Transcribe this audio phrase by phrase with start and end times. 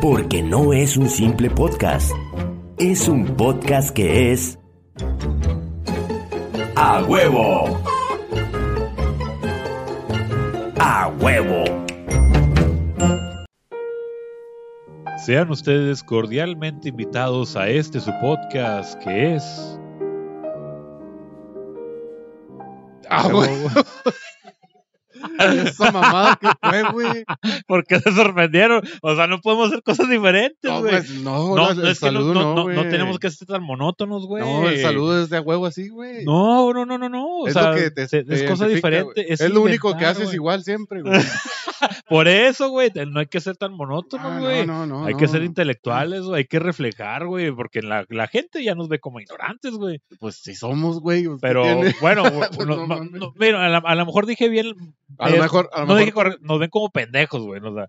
[0.00, 2.12] Porque no es un simple podcast.
[2.78, 4.58] Es un podcast que es...
[6.76, 7.80] ¡A huevo!
[10.78, 11.64] ¡A huevo!
[15.24, 19.78] Sean ustedes cordialmente invitados a este su podcast que es...
[23.10, 23.50] Ah, güey.
[25.40, 27.24] Esa mamada que fue, güey.
[27.66, 28.82] ¿Por qué se sorprendieron?
[29.02, 30.90] O sea, no podemos hacer cosas diferentes, No, güey.
[30.92, 33.48] pues, no, No, no, el es no, saludo no, no, no- no tenemos que ser
[33.48, 34.42] tan monótonos, güey.
[34.42, 36.24] No, el saludo es de a huevo así, güey.
[36.24, 37.26] No, no, no, no, no.
[37.40, 39.32] O es sea, lo que te, te- es cosa diferente.
[39.32, 40.36] Es, Es, lo único que haces güey.
[40.36, 41.20] igual siempre, güey.
[42.10, 44.66] Por eso, güey, no hay que ser tan Ah, monótonos, no, güey.
[44.66, 46.38] no, no, hay no, que ser intelectuales, güey.
[46.40, 47.50] Hay que reflejar, güey.
[47.52, 50.00] Porque la, la gente ya nos ve como ignorantes, güey.
[50.18, 51.22] Pues si somos, güey.
[51.22, 51.94] ¿qué Pero tiene?
[52.00, 52.24] bueno,
[52.54, 54.74] Pues no- mira, a, la- a lo mejor dije bien.
[55.18, 56.24] A lo mejor, a lo no dije mejor.
[56.24, 57.60] correcto, nos ven como pendejos, güey.
[57.64, 57.86] o sea,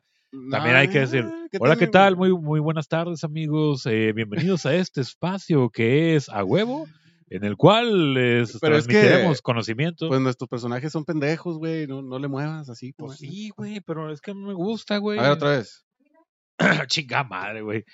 [0.49, 2.16] también hay que decir, Ah, ¿qué Hola, ¿qué tal?
[2.16, 3.85] Muy, muy buenas tardes, amigos.
[3.85, 6.86] Eh, bienvenidos a este espacio que es a huevo,
[7.31, 10.09] en el cual les Pero es que, transmitiremos conocimiento.
[10.09, 11.87] Pues nuestros personajes son pendejos, güey.
[11.87, 12.91] No, no le muevas así.
[12.91, 15.17] Pues sí, güey, pero es que me gusta, güey.
[15.17, 15.85] A ver, otra vez.
[16.87, 17.85] Chinga madre, güey.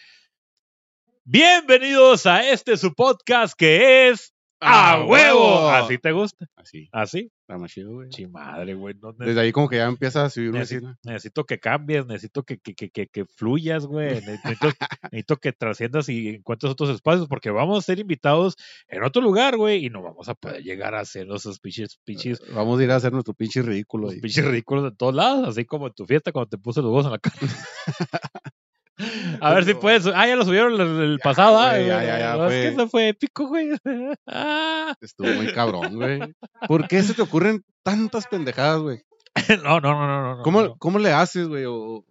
[1.23, 5.69] Bienvenidos a este su podcast que es a huevo.
[5.69, 6.47] Así te gusta.
[6.55, 6.89] Así.
[6.91, 7.31] Así.
[7.47, 8.09] Está más chido, güey.
[8.11, 8.93] Sí, madre, güey.
[9.01, 10.99] no Desde ahí como que ya empieza a subir una necesito, escena.
[11.05, 14.15] necesito que cambies, necesito que, que, que, que, que fluyas, güey.
[14.27, 14.67] Necesito,
[15.03, 18.57] necesito que trasciendas y encuentres otros espacios porque vamos a ser invitados
[18.89, 22.41] en otro lugar, güey, y no vamos a poder llegar a hacer esos pinches, pinches,
[22.53, 24.09] Vamos a ir a hacer nuestro pinche ridículo.
[24.09, 27.05] pinches ridículos de todos lados, así como en tu fiesta cuando te puse los huevos
[27.05, 27.37] en la cara.
[29.41, 30.07] A ver si puedes.
[30.07, 31.57] Ah, ya lo subieron el, el pasado.
[31.59, 33.69] ah, güey, ya, ya, ya, no, Es que eso fue épico, güey.
[34.27, 34.95] Ah.
[35.01, 36.19] Estuvo muy cabrón, güey.
[36.67, 39.01] ¿Por qué se te ocurren tantas pendejadas, güey?
[39.63, 40.35] No, no, no, no.
[40.37, 40.75] no, ¿Cómo, no.
[40.77, 41.65] ¿Cómo le haces, güey?
[41.65, 42.03] O,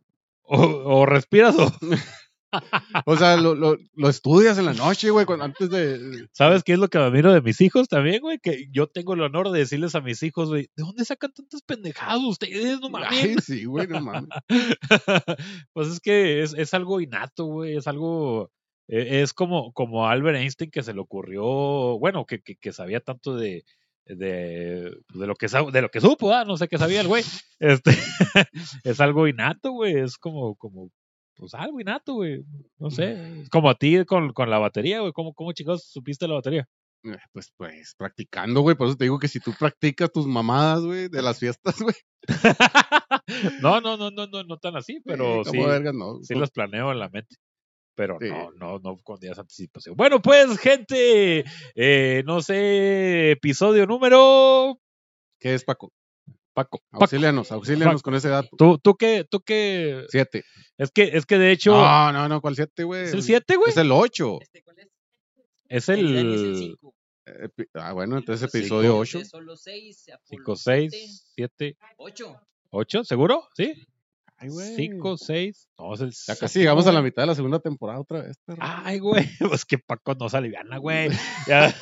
[0.43, 1.73] O, o respiras o.
[3.07, 6.27] o sea, lo, lo, lo estudias en la noche, güey, cuando- antes de...
[6.33, 8.39] ¿Sabes qué es lo que admiro de mis hijos también, güey?
[8.39, 11.63] Que yo tengo el honor de decirles a mis hijos, güey, ¿de dónde sacan tantas
[11.63, 12.81] pendejadas ustedes?
[12.81, 13.09] No mames.
[13.11, 14.29] Ay, sí, güey, no mames.
[15.73, 17.77] pues es que es, es algo innato, güey.
[17.77, 18.51] Es algo.
[18.89, 21.45] eh, Es como, como Albert Einstein que se le ocurrió,
[21.99, 23.65] bueno, que, que, que sabía tanto de,
[24.07, 27.25] de, de, lo que, de lo que supo, ah, no sé qué sabía el güey.
[27.59, 27.91] Este,
[28.85, 29.97] es algo innato, güey.
[29.99, 30.91] Es como, como,
[31.37, 32.45] pues algo innato, güey.
[32.79, 33.45] No sé.
[33.51, 35.13] Como a ti con, con la batería, güey.
[35.13, 36.69] ¿Cómo, ¿Cómo chicos supiste la batería?
[37.05, 38.77] Eh, Pues, pues, practicando, güey.
[38.77, 41.95] Por eso te digo que si tú practicas tus mamadas, güey, de las fiestas, güey.
[43.63, 45.51] no, no, no, no, no, no tan así, pero sí.
[45.51, 46.19] como vergas, no.
[46.23, 47.37] sí las planeo en la mente.
[47.95, 48.29] Pero Sí.
[48.29, 49.97] no, no, no con días de anticipación.
[49.97, 54.79] Bueno, pues, gente, eh, no sé, episodio número.
[55.41, 55.93] ¿Qué es, Paco?
[56.57, 58.49] Paco, Paco, Auxílianos, auxílianos con ese dato.
[58.57, 60.07] ¿tú, tú qué, tú qué.
[60.09, 60.43] Siete.
[60.79, 61.73] Es que, es que de hecho.
[61.73, 63.05] No, no, no, ¿cuál siete, güey?
[63.05, 63.69] ¿Es el 7, güey?
[63.69, 64.39] Es el ocho.
[64.41, 64.89] ¿Este cuál es?
[65.69, 66.95] Es El es cinco.
[67.75, 68.57] Ah, bueno, entonces Cinco.
[68.59, 69.19] episodio ocho.
[69.19, 72.41] Ustedes son los seis, 5, Apolo 6, siete, 7, ocho.
[72.71, 73.47] 8, ¿seguro?
[73.55, 73.75] ¿Sí?
[74.39, 74.77] Ay, güey.
[74.77, 75.69] 5, 6.
[75.79, 78.37] No, es el Ya casi llegamos a la mitad de la segunda temporada otra vez,
[78.45, 78.59] perro.
[78.61, 81.11] Ay, güey, pues que Paco no se aliviana, güey.
[81.47, 81.75] Ya.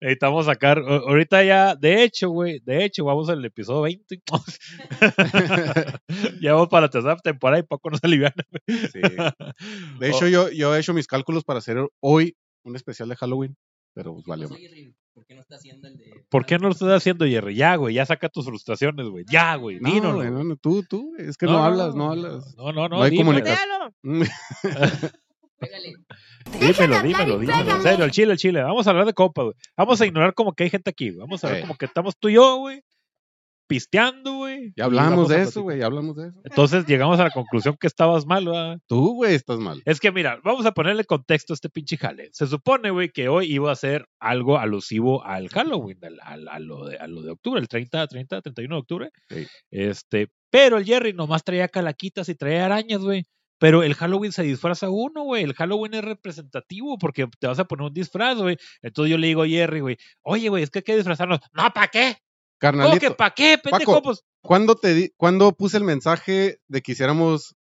[0.00, 4.22] Necesitamos sacar, ahorita ya, de hecho, güey, de hecho, vamos al episodio 20.
[6.40, 8.34] ya vamos para la tercera temporada y Paco no se aliviana.
[8.66, 9.00] Sí.
[10.00, 13.56] De hecho, yo, yo he hecho mis cálculos para hacer hoy un especial de Halloween,
[13.94, 14.48] pero pues vale.
[15.20, 16.24] ¿Por qué no está haciendo el de.?
[16.30, 17.54] ¿Por qué no lo estás haciendo, Jerry?
[17.54, 19.26] Ya, güey, ya saca tus frustraciones, güey.
[19.30, 22.54] Ya, güey, No, güey, no, no, tú, tú, es que no, hablas, no hablas.
[22.56, 22.96] No, no, no.
[22.96, 23.26] No hay dímelo.
[23.26, 23.90] comunicación.
[25.58, 25.92] Pégale.
[26.58, 27.76] Dímelo, dímelo, dímelo.
[27.76, 28.62] En serio, el chile, el chile.
[28.62, 29.54] Vamos a hablar de copa, güey.
[29.76, 31.20] Vamos a ignorar como que hay gente aquí, güey.
[31.20, 32.82] Vamos a ver como que estamos tú y yo, güey.
[33.70, 34.72] Pisteando, güey.
[34.76, 36.40] Ya hablamos de eso, güey, ya hablamos de eso.
[36.42, 38.80] Entonces llegamos a la conclusión que estabas mal, ¿verdad?
[38.88, 39.80] Tú, güey, estás mal.
[39.84, 42.30] Es que mira, vamos a ponerle contexto a este pinche jale.
[42.32, 46.58] Se supone, güey, que hoy iba a ser algo alusivo al Halloween, al- al- a,
[46.58, 49.10] lo de, a lo de octubre, el 30, 30, 31 de octubre.
[49.28, 49.46] Sí.
[49.70, 53.24] Este, pero el Jerry nomás traía calaquitas y traía arañas, güey.
[53.60, 55.44] Pero el Halloween se disfraza uno, güey.
[55.44, 58.56] El Halloween es representativo porque te vas a poner un disfraz, güey.
[58.82, 61.38] Entonces yo le digo a Jerry, güey, oye, güey, es que hay que disfrazarnos.
[61.52, 62.16] No, ¿para qué?
[62.60, 63.92] ¿Cómo que Carnalito, para qué, pendejo?
[63.92, 67.54] Paco, Pues ¿cuándo, te di, ¿cuándo puse el mensaje de que hiciéramos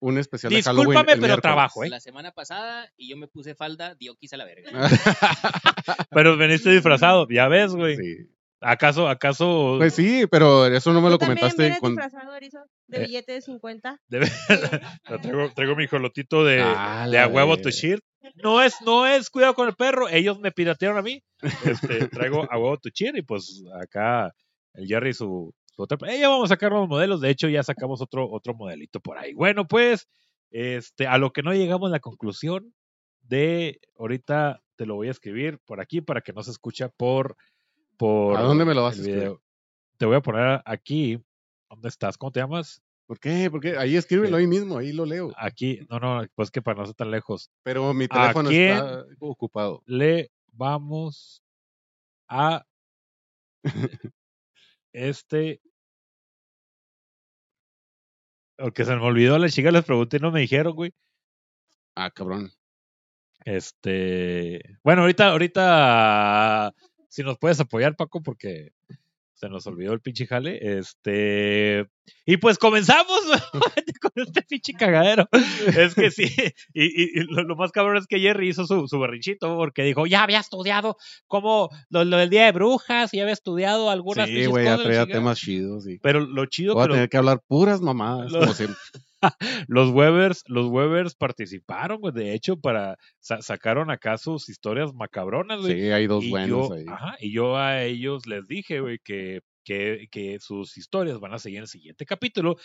[0.00, 0.88] un especial de Halloween?
[0.90, 1.42] discúlpame, pero miércoles?
[1.42, 1.88] trabajo, ¿eh?
[1.88, 4.70] La semana pasada y yo me puse falda, dio quise a la verga.
[6.10, 7.96] Pero veniste disfrazado, ya ves, güey.
[7.96, 8.16] Sí.
[8.60, 11.92] ¿Acaso, acaso Pues sí, pero eso no me lo ¿Tú también comentaste con...
[11.94, 13.06] disfrazado, Erizo, de Eh.
[13.06, 14.00] billete de 50?
[14.08, 14.30] Debe-
[15.22, 18.00] traigo, traigo mi jolotito de, Ah, de a huevo to cheer.
[18.42, 21.22] No es, no es cuidado con el perro, ellos me piratearon a mí.
[21.64, 24.32] Este, traigo a huevo to cheer y pues acá
[24.74, 27.20] el Jerry su, otra- eh, ya vamos a sacar nuevos modelos.
[27.20, 29.32] De hecho, ya sacamos otro, otro modelito por ahí.
[29.32, 30.06] Bueno, pues,
[30.50, 32.74] este, a lo que no llegamos la conclusión
[33.22, 37.36] de ahorita te lo voy a escribir por aquí para que no se escucha por.
[37.96, 39.32] por ¿A dónde me lo vas a escribir?
[39.96, 41.18] Te voy a poner aquí.
[41.70, 42.16] ¿Dónde estás?
[42.18, 42.82] ¿Cómo te llamas?
[43.06, 43.48] ¿Por qué?
[43.50, 45.32] Porque ahí escríbelo ahí mismo, ahí lo leo.
[45.36, 45.86] Aquí.
[45.88, 47.50] No, no, pues que para no ser tan lejos.
[47.62, 49.82] Pero mi teléfono está ocupado.
[49.86, 51.42] Le vamos
[52.28, 52.66] a
[54.92, 55.60] este.
[58.58, 60.92] Aunque se me olvidó la chica, les pregunté y no me dijeron, güey.
[61.94, 62.50] Ah, cabrón.
[63.44, 64.78] Este.
[64.82, 66.74] Bueno, ahorita, ahorita.
[67.08, 68.72] Si nos puedes apoyar, Paco, porque
[69.36, 70.78] se nos olvidó el pinche jale.
[70.78, 71.86] Este.
[72.24, 73.20] Y pues comenzamos
[74.00, 75.28] con este pinche cagadero.
[75.66, 76.24] Es que sí.
[76.74, 79.82] Y, y- y lo, lo más cabrón es que Jerry hizo su, su berrinchito porque
[79.82, 80.96] dijo: Ya había estudiado
[81.26, 85.02] como lo, lo del día de brujas, y había estudiado algunas Sí, güey, ya traía
[85.02, 85.20] chingada".
[85.20, 85.84] temas chidos.
[86.02, 88.76] Pero lo chido Voy a tener que hablar puras mamadas, Lo- como siempre.
[89.68, 92.12] los Webers, los Webers participaron, güey.
[92.14, 95.74] De hecho, para sa- sacaron acá sus historias macabronas, güey.
[95.74, 96.84] Sí, hay dos y buenos yo, ahí.
[96.88, 101.38] ajá, y yo a ellos les dije, güey, que, que, que sus historias van a
[101.38, 102.56] seguir en el siguiente capítulo.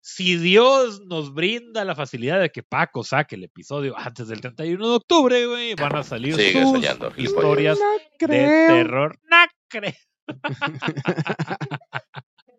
[0.00, 4.88] Si Dios nos brinda la facilidad de que Paco saque el episodio antes del 31
[4.88, 7.78] de octubre, güey, van a salir Sigue sus soñando, historias
[8.20, 9.18] de terror.
[9.28, 9.36] No
[9.68, 9.92] creo.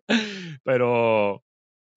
[0.64, 1.42] pero,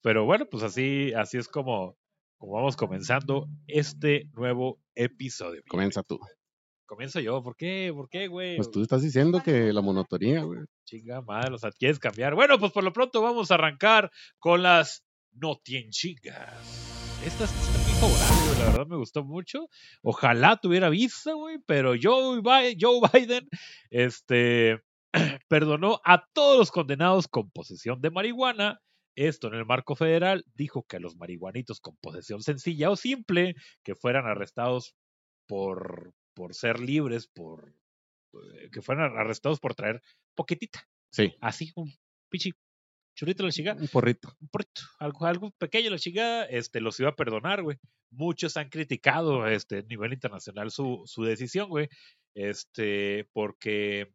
[0.04, 1.96] pero bueno, pues así, así es como,
[2.36, 5.62] como vamos comenzando este nuevo episodio.
[5.64, 6.20] mi Comienza tú.
[6.84, 7.90] Comienzo yo, ¿por qué?
[7.94, 8.56] ¿Por qué, güey?
[8.56, 10.60] Pues tú estás diciendo que la monotonía, güey.
[10.84, 12.34] Chinga madre, o sea, ¿quieres cambiar?
[12.34, 17.22] Bueno, pues por lo pronto vamos a arrancar con las notienchingas.
[17.24, 19.70] Esta sí está muy favorable, güey, la verdad me gustó mucho.
[20.02, 23.48] Ojalá tuviera visa, güey, pero Joe Biden, Joe Biden
[23.88, 24.82] este,
[25.48, 28.82] perdonó a todos los condenados con posesión de marihuana.
[29.16, 33.54] Esto en el marco federal dijo que a los marihuanitos con posesión sencilla o simple
[33.82, 34.94] que fueran arrestados
[35.46, 37.74] por, por ser libres, por
[38.32, 40.02] eh, que fueran arrestados por traer
[40.34, 41.94] poquitita, Sí, así, un
[42.28, 42.50] pichi
[43.14, 44.34] churrito la chingada, un porrito.
[44.40, 47.78] un porrito, algo, algo pequeño la chingada, este, los iba a perdonar, güey.
[48.10, 51.88] Muchos han criticado este, a nivel internacional su, su decisión, güey,
[52.34, 54.12] este, porque,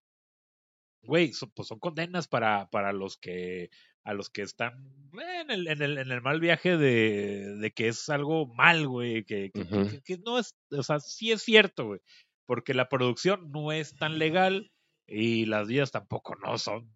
[1.04, 3.70] güey, son, pues son condenas para, para los que,
[4.04, 4.74] a los que están
[5.14, 9.24] en el, en el, en el mal viaje de, de que es algo mal, güey,
[9.24, 12.00] que, que, no es, o sea, sí es cierto, güey,
[12.46, 14.72] porque la producción no es tan legal
[15.08, 16.92] y las vías tampoco no son,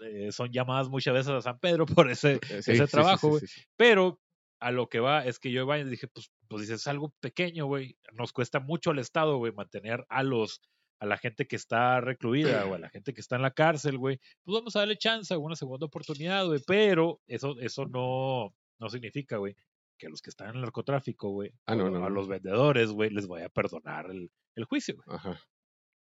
[0.00, 3.28] eh, son llamadas muchas veces a San Pedro por ese, Eh, sí, ese sí, trabajo,
[3.28, 3.42] güey.
[3.46, 3.62] sí.
[3.76, 4.20] Pero
[4.60, 7.14] a lo que va es que yo iba y dije, pues, pues dices, es algo
[7.20, 7.96] pequeño, güey.
[8.12, 10.60] Nos cuesta mucho al Estado, güey, mantener a los
[11.00, 13.98] a la gente que está recluida o a la gente que está en la cárcel,
[13.98, 14.18] güey.
[14.44, 16.60] Pues vamos a darle chance, una segunda oportunidad, güey.
[16.66, 19.54] Pero eso, eso no, no significa, güey,
[19.98, 22.10] que a los que están en el narcotráfico, güey, Ah, no, o no, a no.
[22.10, 25.16] los vendedores, güey, les voy a perdonar el, el juicio, güey.
[25.16, 25.40] Ajá.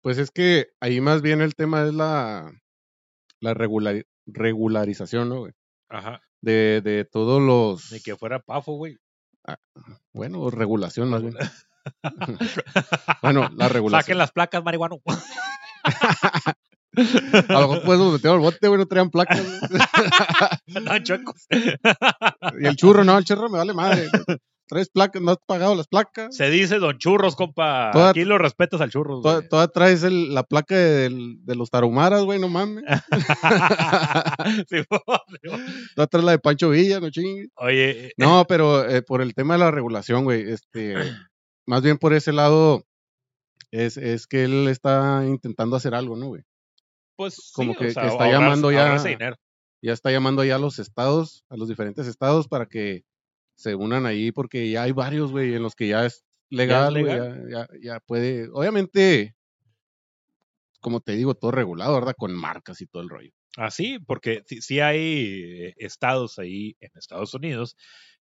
[0.01, 2.51] Pues es que ahí más bien el tema es la,
[3.42, 5.53] la regular- regularización, ¿no, güey?
[5.89, 6.21] Ajá.
[6.42, 7.92] De, de todos los...
[7.92, 8.97] Ni que fuera pafo, güey.
[10.13, 11.33] Bueno, regulación más bien.
[13.22, 14.02] Bueno, la regulación.
[14.04, 15.02] Saquen las placas, marihuano.
[17.50, 19.42] A lo mejor pues metieron al bote, güey, no traían placas.
[19.44, 19.82] güey.
[20.86, 21.46] no, chuecos.
[21.50, 24.08] Y el churro, no, el churro me vale madre.
[24.68, 26.36] Traes placas, no has pagado las placas.
[26.36, 27.92] Se dice Don Churros, compa.
[27.92, 29.21] Toda- Aquí lo respetas al Churros.
[29.21, 32.83] Toda, toda traes el- la placa de los tarumaras, güey, no mames.
[34.69, 35.02] Simón.
[35.95, 37.50] Toda traes la de Pancho Villa, no chingues.
[37.57, 40.95] Oye, eh, No, pero eh, por el tema de la regulación, güey, este,
[41.66, 42.86] más bien por ese lado,
[43.72, 46.44] es, es que él está intentando hacer algo, ¿no, güey?
[47.18, 49.38] pues como sí, que- o sea, que está llamando ya-.
[49.81, 53.04] Ya está llamando ya a los estados, a los diferentes estados, para que
[53.56, 57.14] se unan ahí, porque ya hay varios, güey, en los que ya es legal, güey,
[57.14, 57.48] legal.
[57.50, 59.36] ya, ya, ya puede, obviamente,
[60.81, 62.16] como te digo, todo regulado, ¿verdad?
[62.18, 63.31] Con marcas y todo el rollo.
[63.57, 67.78] Así, porque sí, sí hay eh, estados ahí en Estados Unidos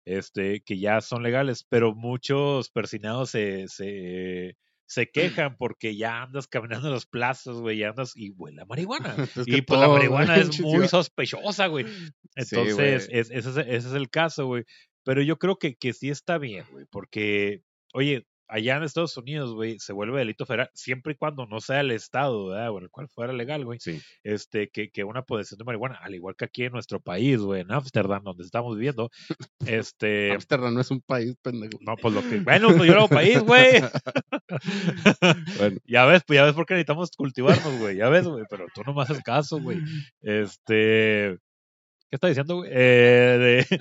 [0.05, 6.49] este, que ya son legales, pero muchos persinados se, se, se quejan porque ya andas
[6.49, 9.15] caminando en las plazas, güey, y andas y huele a marihuana.
[9.47, 11.87] Y pues la marihuana es muy sospechosa, güey.
[12.35, 14.65] Entonces, es- ese, es, ese es el caso, güey.
[15.05, 17.63] Pero yo creo que, que sí está bien, güey, porque,
[17.95, 21.81] oye, allá en Estados Unidos, güey, se vuelve delito federal siempre y cuando no sea
[21.81, 22.71] el estado, ¿verdad?
[22.71, 23.79] O en el cual fuera legal, güey.
[23.81, 24.01] Sí.
[24.23, 27.63] Este, que, que una posesión de marihuana, al igual que aquí en nuestro país, güey,
[27.63, 29.11] en Ámsterdam, donde estamos viviendo,
[29.67, 31.79] este, Ámsterdam no es un país, pendejo.
[31.81, 33.81] no, pues lo que, bueno, pues yo un país, güey.
[35.59, 37.97] Bueno, Ya ves, pues ya ves por qué necesitamos cultivarnos, güey.
[37.97, 39.79] Ya ves, güey, pero tú no me haces caso, güey.
[40.21, 41.39] Este.
[42.11, 42.71] ¿Qué está diciendo, güey?
[42.73, 43.81] Eh, de-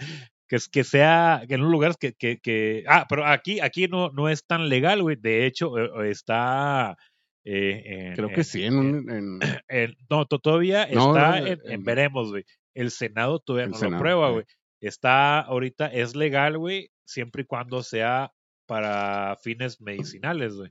[0.50, 3.88] que, es- que sea, que en un lugar que, que, que- ah, pero aquí, aquí
[3.88, 5.16] no, no es tan legal, güey.
[5.16, 6.98] De hecho, eh, está,
[7.46, 9.40] eh, en- Creo que en- sí, en en-
[10.10, 12.44] no, to- todavía No, está en, veremos, güey.
[12.76, 14.32] El Senado todavía El no Senado, lo prueba, eh.
[14.34, 14.46] güey.
[14.82, 18.32] Está ahorita, es legal, güey, siempre y cuando sea
[18.68, 20.70] para fines medicinales, güey.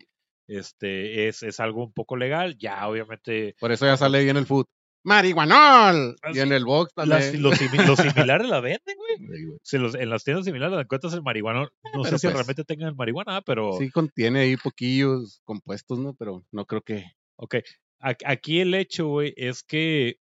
[0.48, 4.38] Este, es, es algo un poco legal, ya obviamente por eso ya sale ahí en
[4.38, 4.64] el food.
[5.04, 6.16] ¡Marihuanol!
[6.22, 7.42] Ah, Y en el box las- también.
[7.54, 9.08] simi- los similares la venden, güey.
[9.38, 9.58] Sí, güey.
[9.62, 11.68] Si los- en las tiendas similares la encuentras el marihuana.
[11.94, 16.14] No sé si pues, realmente tengan marihuana, pero Sí contiene ahí poquillos compuestos, ¿no?
[16.14, 17.04] Pero no creo que.
[17.36, 17.56] Ok,
[18.00, 20.16] aquí el hecho, güey, es que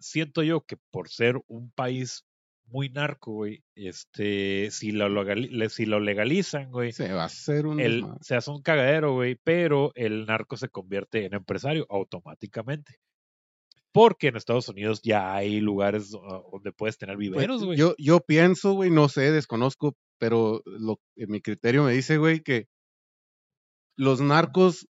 [0.00, 2.24] siento yo que por ser un país
[2.66, 5.08] muy narco, güey, este, si lo,
[5.68, 7.80] si lo legalizan, güey, Se va a hacer un.
[7.80, 12.96] el, se hace un cagadero, güey, pero el narco se convierte en empresario automáticamente.
[13.92, 17.78] Porque en Estados Unidos ya hay lugares ah, donde puedes tener Pues, viveros, güey.
[17.78, 22.40] yo, yo pienso, güey, no sé, desconozco, pero lo, en mi criterio me dice, güey,
[22.40, 22.66] que
[23.96, 24.88] los narcos,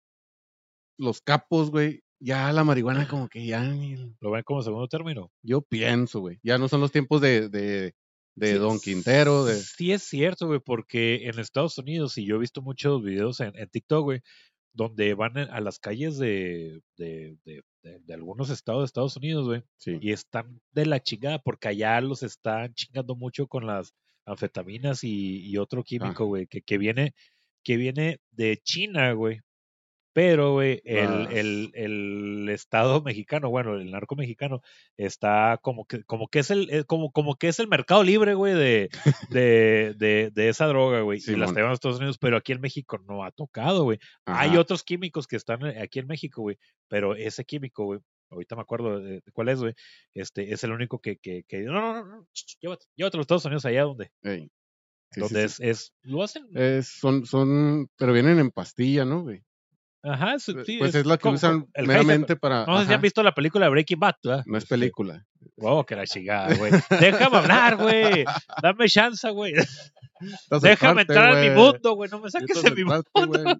[0.96, 3.96] los capos, güey, ya la marihuana como que ya ni...
[4.20, 5.30] Lo ven como segundo término.
[5.42, 7.94] Yo pienso, güey, ya no son los tiempos de, de,
[8.36, 9.56] de Sí, Don Quintero, de...
[9.56, 13.56] Sí es cierto, güey, porque en Estados Unidos, y yo he visto muchos videos en,
[13.56, 14.20] en TikTok, güey,
[14.75, 17.62] donde van a las calles de, de, de-
[18.14, 19.99] algunos estados de Estados Unidos, güey, Sí.
[20.00, 23.95] y están de la chingada, porque allá los están chingando mucho con las
[24.26, 26.25] anfetaminas y, y otro químico, Ajá.
[26.25, 27.14] güey, que, que viene,
[27.62, 29.40] que viene de China, güey.
[30.14, 34.62] Pero, güey, el, el, el Estado mexicano, bueno, el narco mexicano,
[34.97, 38.35] está como que, como que es el, eh, como, como que es el mercado libre,
[38.35, 38.88] güey, de,
[39.30, 41.21] de, de, de esa droga, güey.
[41.26, 43.99] y las traen a Estados Unidos, pero aquí en México no ha tocado, güey.
[44.25, 46.56] Hay otros químicos que están eh, aquí en México, güey.
[46.88, 47.99] Pero ese químico, güey,
[48.30, 49.75] ahorita me acuerdo de, cuál es, güey.
[50.14, 52.26] Este, es el único que, que, que no, no, no, no,
[52.61, 54.42] llévate, llévate a los Estados Unidos allá donde, Ey.
[54.42, 54.50] Sí,
[55.11, 55.62] sí, donde sí.
[55.64, 56.47] es, es, lo hacen.
[56.54, 59.42] Es- son, son, pero vienen en pastilla, ¿no, güey?
[60.06, 62.66] Ajá, sí, pues es la que usan meramente para...
[62.66, 64.44] No sé si han visto la película Breaking Bad, ¿verdad?
[64.46, 65.25] No es Este, película.
[65.56, 66.73] Wow, que la chingada, güey.
[67.00, 68.25] Déjame hablar, güey.
[68.62, 69.54] Dame chance, güey.
[70.61, 72.11] Déjame entrar en mi mundo, güey.
[72.11, 73.58] No me saques de mi aparte, mundo.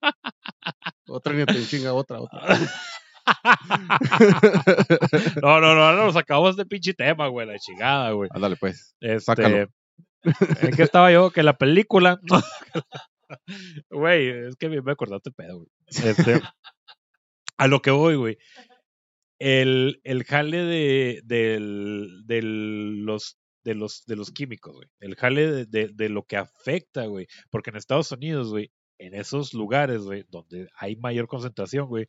[1.08, 2.40] Otra ni te chinga otra, otra.
[5.42, 7.46] No, no, no, no, nos acabamos de pinche tema, güey.
[7.46, 8.28] La chingada, güey.
[8.34, 8.94] Ándale, pues.
[9.00, 9.68] Este, Sácalo.
[10.60, 11.30] ¿En qué estaba yo?
[11.30, 12.20] Que la película.
[13.90, 15.68] Güey, es que me me acordaste el pedo, güey.
[15.88, 16.40] Este,
[17.58, 18.38] a lo que voy, güey.
[19.38, 24.88] El, el jale de, del- los, de, los, de los químicos, güey.
[25.00, 27.26] El jale de, de- de lo que afecta, güey.
[27.50, 32.06] Porque en Estados Unidos, güey, en esos lugares, güey, donde hay mayor concentración, güey,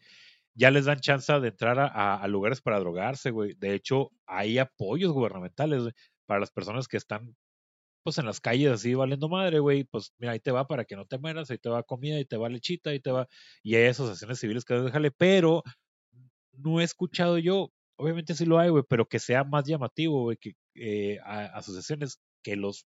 [0.53, 3.53] ya les dan chance de entrar a, a- a lugares para drogarse, güey.
[3.55, 5.93] De hecho, hay apoyos gubernamentales, güey,
[6.27, 7.35] para las personas que están,
[8.05, 9.83] pues, en las calles así valiendo madre, güey.
[9.85, 12.25] Pues, mira, ahí te va para que no te mueras, ahí te va comida, ahí
[12.25, 13.27] te va lechita, ahí te va...
[13.63, 15.63] Y hay asociaciones civiles que déjale, pero
[16.53, 20.37] no he escuchado yo, obviamente sí lo hay, güey, pero que sea más llamativo, güey,
[20.37, 22.85] que eh, a- asociaciones que los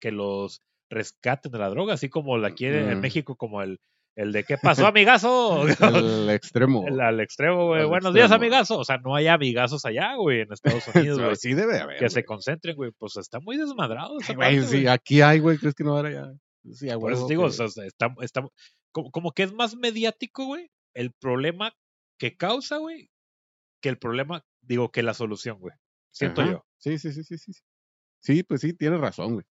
[0.00, 3.00] que los rescaten de la droga, así como la quieren en Mm.
[3.00, 3.80] México, como el,
[4.16, 5.64] el de ¿qué pasó, amigazo?
[5.80, 6.84] El extremo.
[6.88, 7.82] El- al extremo, güey.
[7.82, 8.78] Al Buenos días, amigazo.
[8.78, 11.36] O sea, no hay amigazos allá, güey, en Estados Unidos, güey.
[11.36, 11.98] sí debe de haber.
[11.98, 12.90] que se concentren, güey.
[12.98, 15.58] Pues está muy desmadrado esa Ay, parte, sí, aquí hay, güey.
[15.58, 16.32] ¿Crees que no habrá ya?
[16.72, 18.46] Sí, Por eso digo, que- o sea, está, está-
[18.90, 21.72] como, como que es más mediático, güey, el problema
[22.18, 23.10] que causa, güey,
[23.82, 25.74] que el problema, digo, que la solución, güey.
[26.10, 26.50] Siento Ajá.
[26.52, 26.64] yo.
[26.78, 27.52] Sí, sí, sí, sí, sí.
[28.22, 29.44] Sí, pues sí, tienes razón, güey.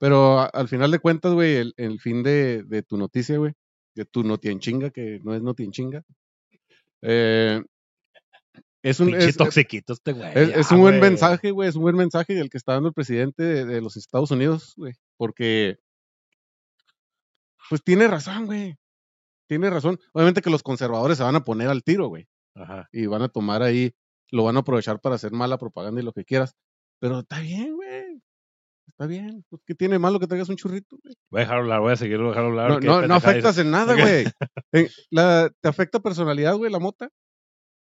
[0.00, 3.52] Pero a- al final de cuentas, güey, el, el fin de, de tu noticia, güey,
[3.98, 6.04] de tu notinchinga, que no es notinchinga,
[7.02, 7.60] eh,
[8.80, 10.30] es un, es, toxiquito este güey.
[10.34, 13.42] es- un buen mensaje, güey, es un buen mensaje el que está dando el presidente
[13.42, 15.78] de, de los Estados Unidos, güey, porque,
[17.68, 18.76] pues tiene razón, güey,
[19.48, 19.98] tiene razón.
[20.12, 22.88] Obviamente que los conservadores se van a poner al tiro, güey Ajá.
[22.92, 23.92] y van a tomar ahí,
[24.30, 26.54] lo van a aprovechar para hacer mala propaganda y lo que quieras.
[27.00, 28.22] Pero está bien, güey.
[28.98, 29.44] Está bien.
[29.48, 31.14] Pues, ¿Qué tiene malo que traigas un churrito, güey?
[31.30, 32.82] Voy a dejar hablar, voy a seguir dejar hablar.
[32.82, 34.24] No, no, no afectas en nada, güey.
[34.72, 37.08] Eh, la- ¿Te afecta personalidad, güey, la mota?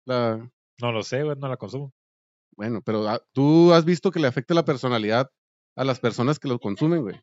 [0.06, 0.50] La.
[0.82, 1.94] No lo sé, güey, no la consumo.
[2.58, 5.30] bueno, pero ah, tú has visto que le afecta la personalidad
[5.76, 7.22] a las personas que lo consumen, güey.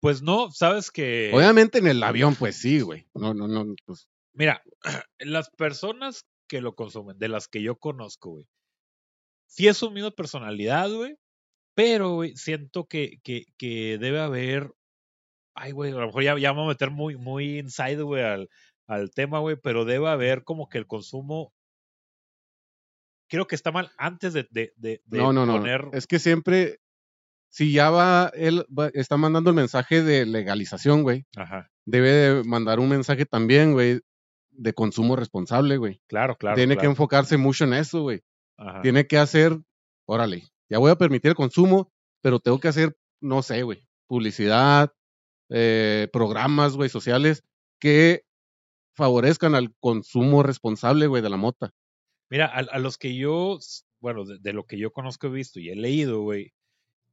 [0.00, 1.30] Pues no, sabes que.
[1.34, 3.06] Obviamente en el avión, pues sí, güey.
[3.12, 4.08] No, no, no, pues.
[4.32, 4.62] Mira,
[5.18, 8.48] las personas que lo consumen, de las que yo conozco, güey,
[9.46, 11.16] sí es su misma personalidad, güey,
[11.74, 14.72] pero, güey, siento que, que, que debe haber,
[15.54, 18.48] ay, güey, a lo mejor ya, ya vamos a meter muy, muy inside, güey, al,
[18.86, 21.52] al tema, güey, pero debe haber como que el consumo
[23.28, 25.54] creo que está mal antes de, de, de, de no, no, no.
[25.54, 25.88] poner.
[25.92, 26.78] Es que siempre,
[27.50, 32.44] si ya va, él va- está mandando el mensaje de legalización, güey, Ajá, debe de
[32.44, 34.00] mandar un mensaje también, güey,
[34.50, 36.00] de consumo responsable, güey.
[36.06, 36.56] claro, claro.
[36.56, 38.22] Tiene que enfocarse mucho en eso, güey.
[38.56, 38.82] Ajá.
[38.82, 39.58] Tiene que hacer,
[40.06, 41.92] órale, ya voy a permitir el consumo,
[42.22, 44.92] pero tengo que hacer, no sé, güey, publicidad,
[45.50, 47.44] eh, programas, güey, sociales
[47.80, 48.24] que
[48.96, 51.72] favorezcan al consumo responsable, güey, de la mota.
[52.30, 53.58] Mira, a, a los que yo,
[54.00, 56.52] bueno, de, de lo que yo conozco, he visto y he leído, güey,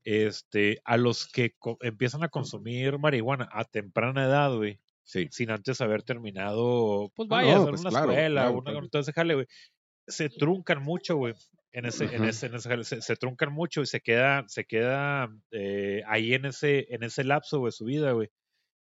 [0.04, 5.28] este, a los que empiezan a consumir marihuana a temprana edad, güey, Sí.
[5.32, 8.72] sin antes haber terminado, pues Ah, vaya, no, a pues una claro, escuela, claro, una,
[8.72, 8.86] claro.
[8.86, 9.48] entonces jale, güey,
[10.08, 11.34] se truncan mucho, güey.
[11.74, 15.30] En ese, en ese, en ese se, se truncan mucho y se queda, se queda
[15.52, 18.30] eh, ahí en ese, en ese lapso de su vida, güey.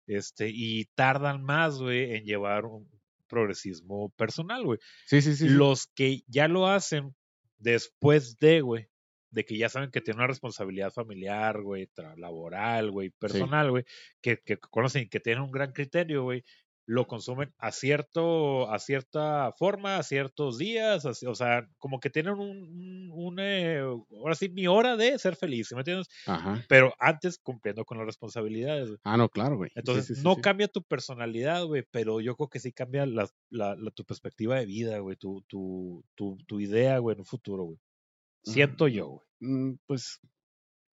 [0.06, 2.90] Este, y tardan más, güey, en llevar un
[3.28, 4.80] progresismo personal, güey.
[5.06, 5.48] Sí, sí, sí.
[5.48, 7.14] Los que ya lo hacen
[7.58, 8.88] después de, güey,
[9.30, 13.84] de que ya saben que tienen una responsabilidad familiar, güey, laboral, güey, personal, güey,
[14.20, 16.42] que, que conocen, que tienen un gran criterio, güey,
[16.90, 22.34] lo consumen a cierto, a cierta forma, a ciertos días, o sea, como que tienen
[22.34, 26.08] un, un, un, eh, ahora sí, mi hora de ser feliz, ¿sí ¿me entiendes?
[26.26, 26.64] Ajá.
[26.68, 28.90] Pero antes cumpliendo con las responsabilidades.
[29.04, 29.70] Ah, no, claro, güey.
[29.76, 33.28] Entonces, sí, sí, no cambia tu personalidad, güey, pero yo creo que sí cambia la,
[33.50, 37.26] la- la- tu perspectiva de vida, güey, tu, tu, tu, tu idea, güey, en un
[37.26, 37.78] futuro, güey.
[38.42, 39.26] Siento yo, güey.
[39.40, 40.20] Mm, Pues,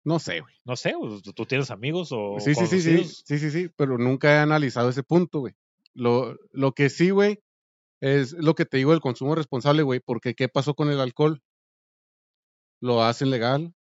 [0.04, 0.54] no sé, güey.
[0.64, 3.98] No sé, ¿tú- ¿tú tienes amigos o Sí, sí, sí, sí, sí, sí, sí, pero
[3.98, 5.54] nunca he analizado ese punto, güey.
[5.98, 7.40] Lo, lo que sí, güey,
[8.00, 11.42] es lo que te digo del consumo responsable, güey, porque ¿qué pasó con el alcohol?
[12.80, 13.74] Lo hacen legal,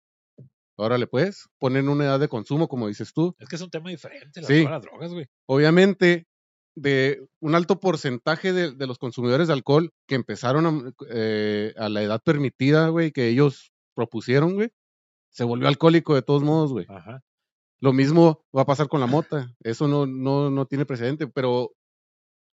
[0.76, 3.36] órale pues, ponen una edad de consumo, como dices tú.
[3.40, 4.64] Es que es un tema diferente, las, Sí.
[4.64, 5.28] las drogas, güey.
[5.48, 6.26] Obviamente,
[6.76, 11.90] de un alto porcentaje de, de los consumidores de alcohol que empezaron a, eh, a
[11.90, 14.70] la edad permitida, güey, que ellos propusieron, güey,
[15.30, 16.88] se volvió alcohólico de todos modos, güey.
[16.90, 17.22] Ajá.
[17.80, 19.54] Lo mismo va a pasar con la mota.
[19.62, 21.74] Eso no, no, no tiene precedente, pero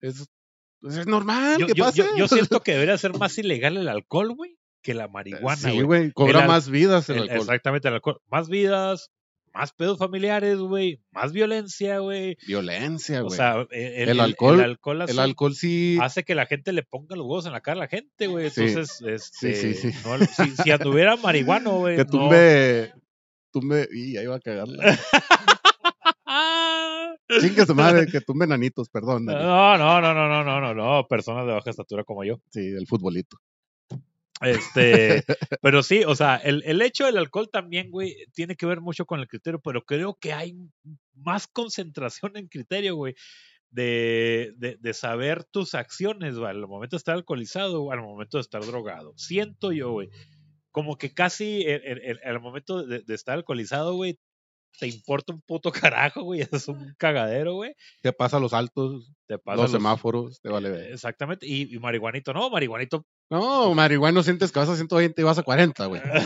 [0.00, 0.26] es,
[0.80, 1.98] pues, es normal Yo, que yo, pase.
[1.98, 5.80] yo, yo siento que debería ser más ilegal el alcohol, güey, que la marihuana, Sí,
[5.82, 6.12] güey.
[6.12, 7.38] cobra más vidas el, El- alcohol.
[7.40, 8.20] Exactamente, el alcohol.
[8.30, 9.10] Más vidas,
[9.54, 12.36] más pedos familiares, güey, más violencia, güey.
[12.46, 13.36] Violencia, O güey.
[13.36, 15.98] sea, e, el, El alcohol- el alcohol hace- el alcohol sí.
[16.00, 18.50] hace que la gente le ponga los huevos en la cara a la gente, güey.
[18.50, 18.62] Sí.
[18.66, 19.98] Entonces, este, Sí, sí, sí.
[20.04, 21.96] no, si, si anduviera marihuano, güey.
[21.96, 22.10] que no.
[22.10, 22.92] tumbe.
[23.50, 23.88] Tumbe.
[23.92, 24.84] Y ahí va a cagarla.
[27.40, 29.26] Chingue su madre, que tumbe nanitos, perdón.
[29.26, 29.42] Dani.
[29.42, 32.40] No, no, no, no, no, no, no, no, personas de baja estatura como yo.
[32.50, 33.36] Sí, el futbolito.
[34.40, 35.24] Este,
[35.62, 39.04] pero sí, o sea, el, el hecho del alcohol también, güey, tiene que ver mucho
[39.04, 40.54] con el criterio, pero creo que hay
[41.14, 43.14] más concentración en criterio, güey,
[43.70, 48.38] de, de, de saber tus acciones, güey, al momento de estar alcoholizado o al momento
[48.38, 49.12] de estar drogado.
[49.16, 50.08] Siento yo, güey,
[50.70, 54.18] como que casi el, el- el- al momento de, de estar alcoholizado, güey,
[54.78, 57.74] te importa un puto carajo, güey, es un cagadero, güey.
[58.02, 60.92] Te pasa los altos, Te pasa los los- semáforos, te vale ver.
[60.92, 63.04] Exactamente, y, y marihuanito, no, marihuanito.
[63.30, 66.00] No, marihuana, sientes que vas a 120 y vas a 40, güey.
[66.00, 66.24] sea,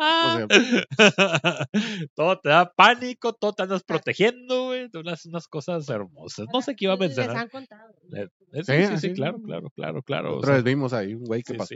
[2.14, 4.88] todo te da pánico, todo te andas protegiendo, güey.
[4.94, 6.46] Unas, unas cosas hermosas.
[6.52, 7.36] No sé qué iba a Les mencionar.
[7.36, 7.90] han contado.
[8.14, 10.34] Eh, eh, Sí, Sí, sí, claro, claro, claro, claro.
[10.34, 11.74] o Otra vez vimos ahí un güey que sí, pasó.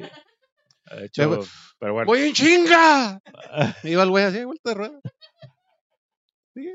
[0.97, 1.41] De hecho, güey.
[1.79, 2.07] pero bueno.
[2.07, 3.21] ¡Voy en chinga!
[3.85, 5.01] Iba el güey así, vuelta de rueda.
[6.55, 6.69] Sí,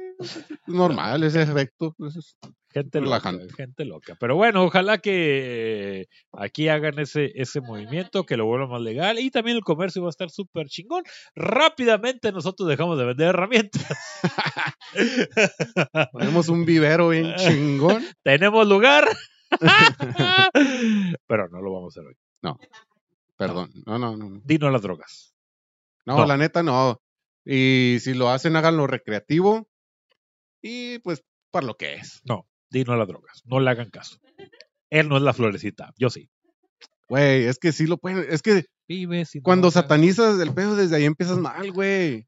[0.68, 1.94] normal ese efecto.
[1.98, 2.38] pues, es-
[2.72, 4.16] Gente loca, gente loca.
[4.20, 9.18] Pero bueno, ojalá que aquí hagan ese, ese movimiento, que lo vuelvan más legal.
[9.18, 11.04] Y también el comercio va a estar súper chingón.
[11.34, 13.88] Rápidamente nosotros dejamos de vender herramientas.
[16.12, 18.06] Ponemos un vivero bien chingón.
[18.22, 19.08] Tenemos lugar.
[21.26, 22.16] Pero no lo vamos a hacer hoy.
[23.40, 23.72] Perdón.
[23.88, 24.30] No, no, no.
[24.30, 24.42] no.
[24.44, 25.34] Dino las drogas.
[26.06, 26.26] No, No.
[26.28, 27.02] la neta no.
[27.46, 29.68] Y si lo hacen, háganlo recreativo.
[30.62, 32.22] Y pues, para lo que es.
[32.70, 33.42] Dino las drogas.
[33.46, 34.18] No le hagan caso.
[34.92, 35.92] Él no es la florecita.
[35.98, 36.30] Yo sí.
[37.08, 38.26] Güey, es que sí lo pueden.
[38.30, 39.84] Es que Vive sin cuando drogas.
[39.86, 42.28] satanizas el pedo, desde ahí empiezas mal, güey.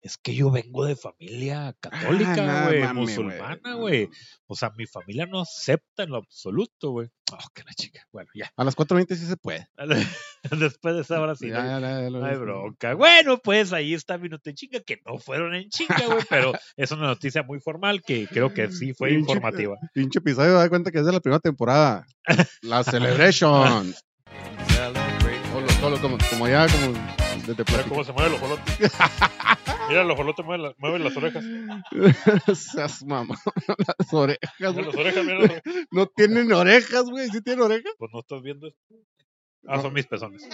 [0.00, 4.08] Es que yo vengo de familia católica, Ah, no güey, musulmana, güey.
[4.46, 7.08] O sea, mi familia no acepta en lo absoluto, güey.
[7.30, 8.06] Oh, que la chica.
[8.12, 8.50] Bueno, ya.
[8.56, 9.68] A las 4.20 sí se puede.
[10.50, 11.48] Después de esa hora sí.
[11.50, 12.94] Ya, no ya, ya, no hay bronca.
[12.94, 16.52] Bueno, pues ahí está mi nota en chinga, que no fueron en chinga, güey, pero
[16.76, 19.76] es una noticia muy formal que creo que sí fue Pinche- informativa.
[19.94, 22.06] Pinche episodio, da cuenta que es de la primera temporada.
[22.62, 23.94] La Celebration.
[25.52, 26.98] Solo, solo, como, como ya, como
[27.46, 28.62] desde cómo se mueve el ojolote.
[29.88, 31.44] Mira, el ojolote mueve, la- mueve las orejas.
[32.54, 33.36] Seas mamá.
[33.98, 35.62] Las orejas, Mira las orejas, mira las orejas.
[35.92, 37.28] No tienen orejas, güey.
[37.30, 37.92] ¿Sí tienen orejas?
[37.98, 38.80] Pues no estás viendo esto.
[39.66, 40.46] Ah, son mis pezones.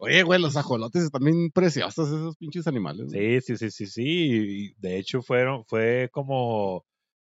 [0.00, 3.06] Oye, güey, los ajolotes están bien preciosos esos pinches animales.
[3.12, 3.40] güey.
[3.40, 4.74] Sí, sí, sí, sí, sí.
[4.78, 6.84] De hecho, fueron, fue como,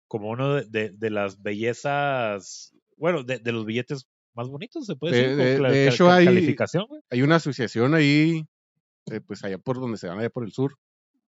[0.07, 4.95] como uno de, de- de las bellezas, bueno, de, de los billetes más bonitos, se
[4.95, 5.61] puede De- decir.
[5.63, 7.01] de- de hecho, hay- calificación, güey.
[7.09, 8.43] Hay una asociación ahí,
[9.11, 10.77] eh, pues allá por donde se van, allá por el sur,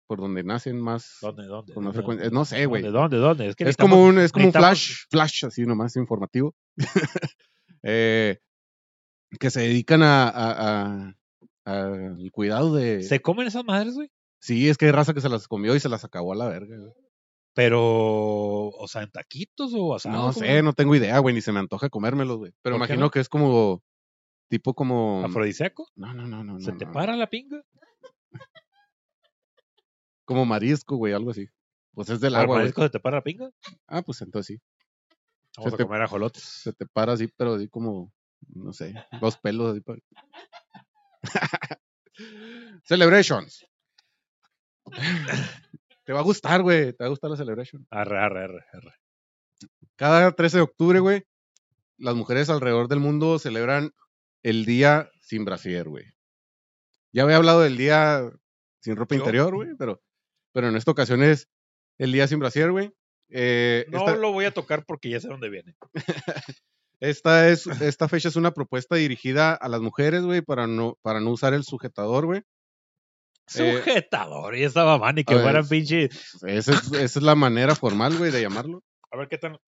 [0.08, 1.74] por donde nacen más, ¿Dónde, dónde?
[1.74, 2.24] con más ¿Dónde, frecuencia.
[2.26, 2.36] dónde?
[2.40, 2.82] No sé, güey.
[2.82, 3.48] ¿Dónde, dónde, dónde?
[3.50, 6.56] Es, que Es como un, es como un flash, flash así nomás informativo.
[7.84, 8.40] Eh,
[9.40, 11.14] que se dedican a, a- a-
[11.66, 13.04] al cuidado de.
[13.04, 14.10] ¿Se comen esas madres, güey?
[14.42, 16.48] Sí, es que hay raza que se las comió y se las acabó a la
[16.48, 16.78] verga.
[16.78, 16.92] güey.
[17.54, 20.16] Pero, o sea, en taquitos o asado.
[20.16, 22.52] no sé, no tengo idea, güey, ni se me antoja comérmelos, güey.
[22.62, 23.12] Pero ¿Por qué imagino no?
[23.12, 23.82] que es como
[24.48, 25.24] tipo como.
[25.26, 25.88] ¿Afrodisíaco?
[25.96, 26.60] No, no, no, no.
[26.60, 26.92] ¿Se no, te no.
[26.92, 27.62] para la pinga?
[30.26, 31.48] Como marisco, güey, algo así.
[31.94, 32.64] Pues es del ¿Al agua, güey.
[32.66, 33.50] marisco se te para la pinga?
[33.88, 34.62] Ah, pues entonces sí.
[35.58, 36.44] Vamos Se a te- comer ajolotes.
[36.44, 38.12] Se te para así, pero así como,
[38.50, 39.82] no sé, los pelos así.
[39.82, 40.00] para-
[42.84, 43.66] Celebrations.
[46.04, 46.94] Te va a gustar, güey.
[46.94, 47.86] Te va a gustar la celebration.
[47.90, 48.94] Arre, arre, arre, arre.
[49.96, 51.24] Cada 13 de octubre, güey,
[51.98, 53.92] las mujeres alrededor del mundo celebran
[54.44, 56.06] el día sin brasier, güey.
[57.14, 58.30] Ya había hablado del día
[58.82, 60.02] sin ropa Yo- interior, güey, pero,
[60.54, 61.48] pero en esta ocasión es
[61.98, 62.92] el día sin brasier, güey.
[63.30, 65.76] Eh, No esta- lo voy a tocar porque ya sé dónde viene.
[67.00, 71.20] Esta, es, esta fecha es una propuesta dirigida a las mujeres, güey, para no, para
[71.20, 72.40] no usar el sujetador, güey.
[73.56, 76.06] Eh, Sujetador y esa mamá, ni que fueran pinche.
[76.06, 78.82] Esa es, esa es la manera formal, güey, de llamarlo.
[79.12, 79.60] A ver qué tal.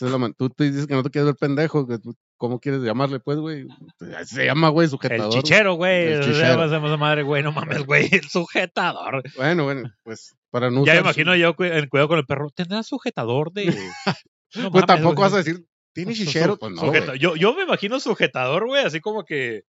[0.00, 2.80] La man- tú te dices que no te quieres ver pendejo, que tú- ¿cómo quieres
[2.82, 3.66] llamarle, pues, güey?
[3.98, 5.32] Pues, Se llama, güey, El sujetador.
[5.32, 6.12] chichero, güey.
[6.12, 6.62] El chichero.
[6.62, 7.42] hacemos esa madre, güey.
[7.42, 8.08] No mames, güey.
[8.12, 9.22] El sujetador.
[9.36, 12.50] Bueno, bueno, pues, para no ya me su- imagino yo en cuidado con el perro.
[12.50, 13.66] ¿Tendrá sujetador de.?
[14.54, 15.24] No Pues mames, tampoco güey.
[15.24, 16.54] vas a decir, ¿tiene chichero?
[16.54, 17.18] su- Pues no, sujeta- güey.
[17.18, 19.64] yo, yo me imagino sujetador, güey, así como que.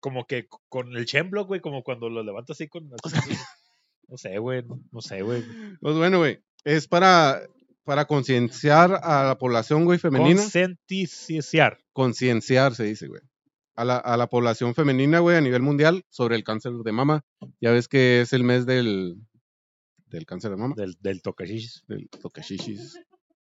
[0.00, 2.90] Como que con el chemblock, güey, como cuando lo levantas así con.
[3.04, 3.36] así, así.
[4.08, 4.64] no sé, güey.
[4.90, 5.44] No sé, güey.
[5.80, 7.40] Pues bueno, güey, es para,
[7.84, 10.40] para concienciar a la población, güey, femenina.
[10.40, 11.78] Conscienticiar.
[11.92, 13.20] concienciar, se dice, güey.
[13.74, 17.22] A la, a la población femenina, güey, a nivel mundial sobre el cáncer de mama.
[17.60, 19.16] Ya ves que es el mes del,
[20.06, 21.82] del cáncer de mama, Del, del tocachichis.
[21.88, 23.00] del toquechichis.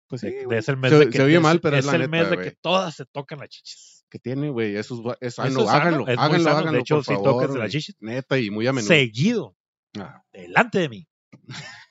[0.09, 1.87] Pues sí, De- es el mes Se- de que se oye mal, pero es es
[1.87, 2.49] la el neta, mes de güey.
[2.51, 4.05] que todas se tocan las chichis.
[4.11, 4.75] que tiene, güey.
[4.75, 6.57] Eso es, sano, háganlo, es háganlo, sano.
[6.57, 7.97] háganlo, De hecho, por sí, favor, tóquense las chichis.
[8.01, 8.89] Neta, y muy a menudo.
[8.89, 9.57] Seguido.
[9.99, 10.23] Ah.
[10.33, 11.09] Delante de mí.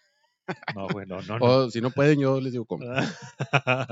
[0.76, 1.40] No, güey, no, no.
[1.40, 1.46] no.
[1.46, 2.86] O si no pueden, yo les digo cómo.
[3.66, 3.88] no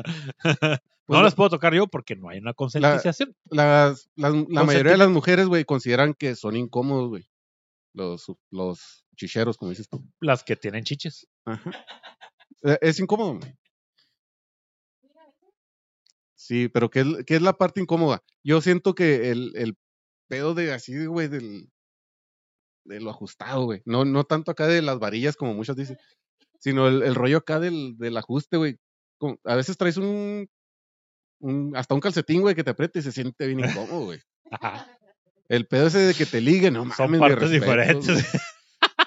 [1.05, 3.35] Pues, las puedo tocar yo porque no hay una concientización.
[3.49, 7.27] Las, las- la mayoría de las mujeres, güey, consideran que son incómodos, güey.
[7.93, 10.03] Los, los chicheros, como dices tú.
[10.19, 11.27] Las que tienen chiches.
[11.45, 11.71] Ajá.
[12.63, 13.39] Eh, Es incómodo.
[13.39, 13.53] güey.
[16.35, 18.23] Sí, pero ¿qué es, qué es la parte incómoda?
[18.43, 19.77] Yo siento que el, el
[20.27, 21.71] pedo de así, güey, del,
[22.85, 23.81] de lo ajustado, güey.
[23.85, 25.97] No, no tanto acá de las varillas como muchos dicen,
[26.59, 28.77] sino el, el rollo acá del, del ajuste, güey.
[29.45, 30.47] A veces traes un,
[31.39, 34.19] un, hasta un calcetín, güey, que te aprieta y se siente bien incómodo, güey.
[35.47, 38.27] El pedo ese de que te ligue, no mames, Son partes respetos, diferentes.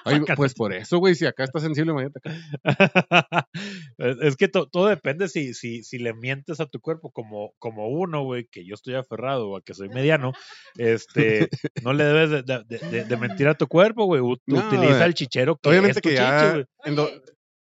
[0.05, 2.19] Ay, pues por eso, güey, si acá está sensible, imagínate
[2.63, 3.47] acá.
[4.21, 7.89] es que to- todo depende si, si, si le mientes a tu cuerpo como, como
[7.89, 10.31] uno, güey, que yo estoy aferrado o a que soy mediano,
[10.77, 11.49] este,
[11.83, 14.21] no le debes de, de- de- de mentir a tu cuerpo, güey.
[14.47, 15.03] No, Utiliza güey.
[15.03, 16.51] el chichero que Obviamente es tu que chiche, ya...
[16.53, 16.65] güey.
[16.85, 16.95] en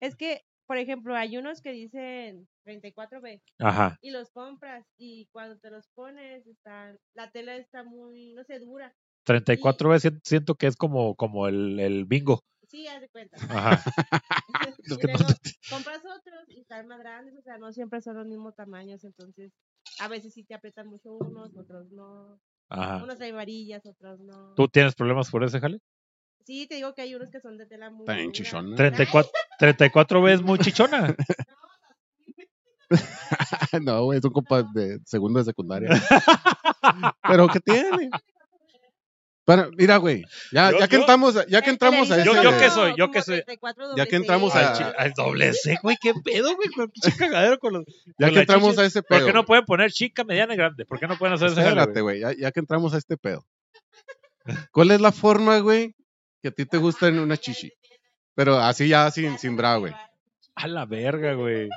[0.01, 3.99] es que, por ejemplo, hay unos que dicen 34B Ajá.
[4.01, 8.59] y los compras y cuando te los pones, están, la tela está muy, no sé,
[8.59, 8.95] dura.
[9.25, 12.45] 34 veces siento que es como, como el, el bingo.
[12.69, 13.37] Sí, haz de cuenta.
[13.49, 13.83] Ajá.
[14.79, 15.27] Y luego
[15.69, 19.53] compras otros y están más grandes, o sea, no siempre son los mismos tamaños, entonces
[19.99, 22.39] a veces sí te aprietan mucho unos, otros no.
[22.69, 23.03] Ajá.
[23.03, 24.55] Unos hay varillas, otros no.
[24.55, 25.81] ¿Tú tienes problemas por ese jale?
[26.47, 28.33] Sí, te digo que hay unos que son de tela muy dura.
[28.33, 28.77] chichona.
[28.77, 31.15] 34, 34 veces muy chichona.
[33.83, 35.89] no, güey, son compas de segundo de secundaria.
[37.29, 38.11] Pero ¿qué tiene?
[39.45, 42.25] Pero, mira, güey, ya, Yo- ya que yo- entramos, a- ya que entramos a ese...
[42.27, 43.37] Yo- yo qué soy, yo qué soy.
[43.45, 46.89] 34 Ya que entramos a- Al, chi- al doble C, güey, qué pedo, güey, con
[46.91, 47.85] pinche cagadero con los.
[47.87, 48.79] Ya con que las entramos chichis.
[48.81, 49.27] a ese ¿Por pedo.
[49.29, 50.85] qué no pueden poner chica, mediana y grande?
[50.85, 52.21] ¿Por qué no pueden hacer ese jale, Espérate, güey?
[52.23, 53.45] güey, ya, ya que entramos a este pedo.
[54.73, 55.95] ¿Cuál es la forma, güey,
[56.43, 57.71] que a ti te gusta en una chichi?
[58.35, 59.95] Pero así ya sin, sin bra, güey.
[60.55, 61.69] A la verga, güey.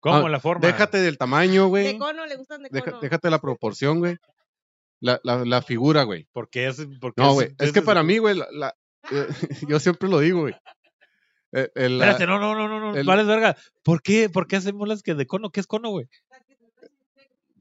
[0.00, 0.66] ¿Cómo Ah, la forma?
[0.66, 1.84] Déjate del tamaño, güey.
[1.94, 3.00] De cono, le gustan de Deja- cono.
[3.00, 4.16] déjate la proporción, güey.
[5.00, 6.26] La, la, la figura, güey.
[6.32, 6.86] Porque es.
[7.00, 7.48] Porque No, güey.
[7.58, 8.74] Es que es- para mí, güey, la, la-
[9.10, 9.26] eh,
[9.68, 10.54] yo siempre lo digo, güey.
[11.52, 12.96] Eh, el- la- Espérate, no, no, no, no, no.
[12.96, 13.56] el- Vales verga.
[13.82, 15.50] ¿Por qué, ¿Por qué hacemos las que de cono?
[15.50, 16.06] ¿Qué es cono, güey?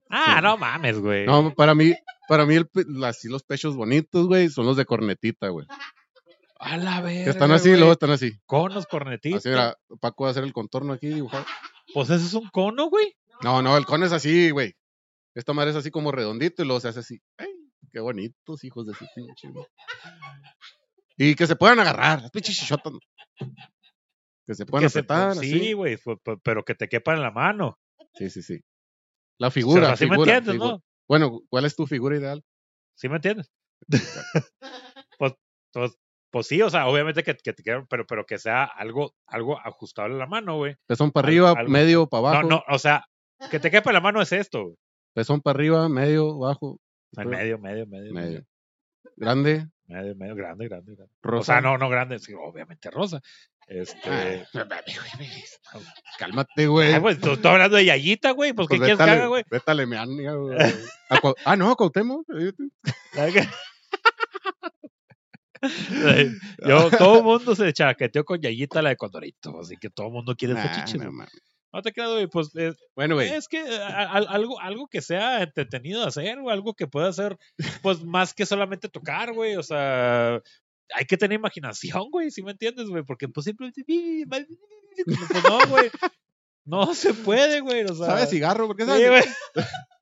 [0.10, 1.26] Ah, no mames, güey.
[1.26, 1.94] No, para mí,
[2.28, 5.66] para mí el pe- así los pechos bonitos, güey, son los de cornetita, güey.
[6.63, 7.02] A la.
[7.04, 7.80] Que están así y güey.
[7.80, 8.39] luego están así.
[8.45, 9.39] Conos, cornetitas.
[9.39, 11.45] Así, mira, Paco va a hacer el contorno aquí dibujado.
[11.93, 13.15] Pues ese es un cono, güey.
[13.41, 14.73] No, no, el cono es así, güey.
[15.36, 17.19] Esta madre es así como redondito y luego se hace así.
[17.38, 17.49] Ay,
[17.91, 19.49] qué bonitos, hijos de su pinche.
[19.49, 19.65] güey.
[21.17, 22.93] Y que se puedan agarrar, las pinches chichotas.
[24.47, 25.97] Que se puedan Que se- sí, güey,
[26.43, 27.80] pero que te quepa en la mano.
[28.15, 28.62] Sí, sí, sí.
[29.39, 30.71] La O figura, sea, ¿sí me entiendes, figura.
[30.71, 30.84] no?
[31.08, 32.43] Bueno, ¿cuál es tu figura ideal?
[32.95, 33.52] ¿Sí me entiendes?
[35.19, 35.34] pues,
[35.71, 35.91] pues,
[36.34, 39.60] pues sí, o sea, obviamente que, que te quede, pero, pero que sea algo, algo
[39.60, 40.76] ajustable a la mano, güey.
[40.88, 42.48] Pezón para arriba, algo- medio para No, abajo.
[42.50, 43.06] no, o sea,
[43.52, 44.76] que te quepa la mano es esto, güey.
[45.13, 46.80] Pezón para arriba, medio, abajo.
[47.15, 48.30] En medio, medio, medio, Medio.
[48.32, 48.46] medio,
[49.15, 51.13] Grande, medio, medio, grande, grande, grande.
[51.22, 51.39] rosa.
[51.39, 53.22] O sea, no, no grande, sí, obviamente rosa.
[53.67, 54.46] Este.
[54.56, 54.67] Ah,
[56.17, 56.93] Cálmate, güey.
[56.93, 58.54] Ay, pues, tú estás hablando de Yayita, güey.
[58.54, 59.43] Pues, ¿qué Pues quieres que haga, güey?
[59.67, 60.58] a Alemania, güey.
[61.46, 62.26] Ah, no, a Cuauhtémoc.
[66.67, 70.13] Yo, todo el mundo se chaqueteó con Yayita la de Condorito, así que todo el
[70.13, 70.97] mundo quiere Nah, chiche.
[70.97, 73.30] no te creas, güey, pues es, Bueno, güey.
[73.30, 76.88] es que eh, a- a- algo, algo que sea entretenido de hacer, güey, algo que
[76.88, 77.38] pueda hacer,
[77.82, 80.39] pues más que solamente tocar, güey, o sea,
[80.95, 83.84] hay que tener imaginación, güey, si me entiendes, güey, porque pues simplemente,
[84.28, 84.47] pues
[85.49, 85.89] no, güey,
[86.65, 88.06] no se puede, güey, o sea.
[88.06, 88.67] ¿Sabes cigarro?
[88.67, 89.23] ¿Por qué Sí, güey.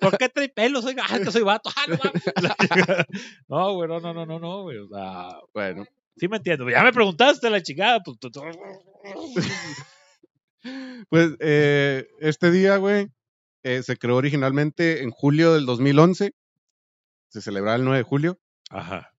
[0.00, 0.84] ¿Por qué trae pelos?
[0.84, 1.70] Oiga, ah, que soy vato.
[1.76, 1.86] Ah,
[3.48, 4.78] no, güey, no, no, no, no, no, güey.
[4.78, 5.84] O sea, Bueno,
[6.16, 6.68] sí me entiendo.
[6.70, 8.00] Ya me preguntaste la chingada.
[8.02, 8.42] Pues, tú- tú-
[11.10, 13.08] pues eh, este día, güey,
[13.62, 16.32] eh, se creó originalmente en julio del 2011.
[17.30, 18.38] Se celebraba el 9 de julio.
[18.70, 19.12] Ajá.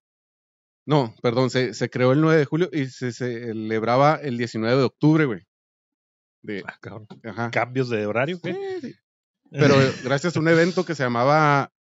[0.86, 4.82] No, perdón, se, se creó el 9 de julio y se celebraba el 19 de
[4.82, 5.42] octubre, güey.
[6.42, 7.06] De, Ah, cabrón.
[7.24, 7.50] ajá.
[7.50, 8.40] Cambios de horario.
[8.42, 8.54] ¿qué?
[8.54, 8.94] Sí, sí.
[9.50, 11.72] Pero gracias a un evento que se llamaba.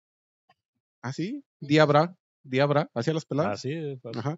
[1.02, 1.44] ¿Ah, sí?
[1.60, 2.14] Diabra.
[2.42, 3.58] Diabra, hacia las peladas.
[3.58, 4.36] Así, pues, Ajá.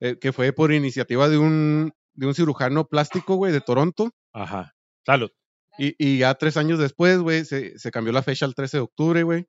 [0.00, 4.10] Eh, que fue por iniciativa de un, de un cirujano plástico, güey, de Toronto.
[4.32, 4.74] Ajá.
[5.04, 5.30] Salud.
[5.78, 8.82] Y, y ya tres años después, güey, se, se cambió la fecha al 13 de
[8.82, 9.46] octubre, güey.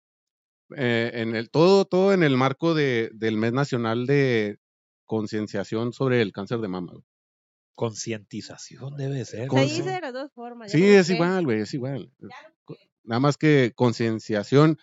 [0.75, 4.57] Eh, en el, todo, todo en el marco de, del mes nacional de
[5.05, 6.93] concienciación sobre el cáncer de mama.
[6.93, 7.03] güey.
[7.75, 9.49] Concientización debe ser.
[9.49, 10.71] Se dice de las dos formas.
[10.71, 12.11] ya Sí, es que- igual, güey, es igual.
[13.03, 14.79] Nada más que concienciación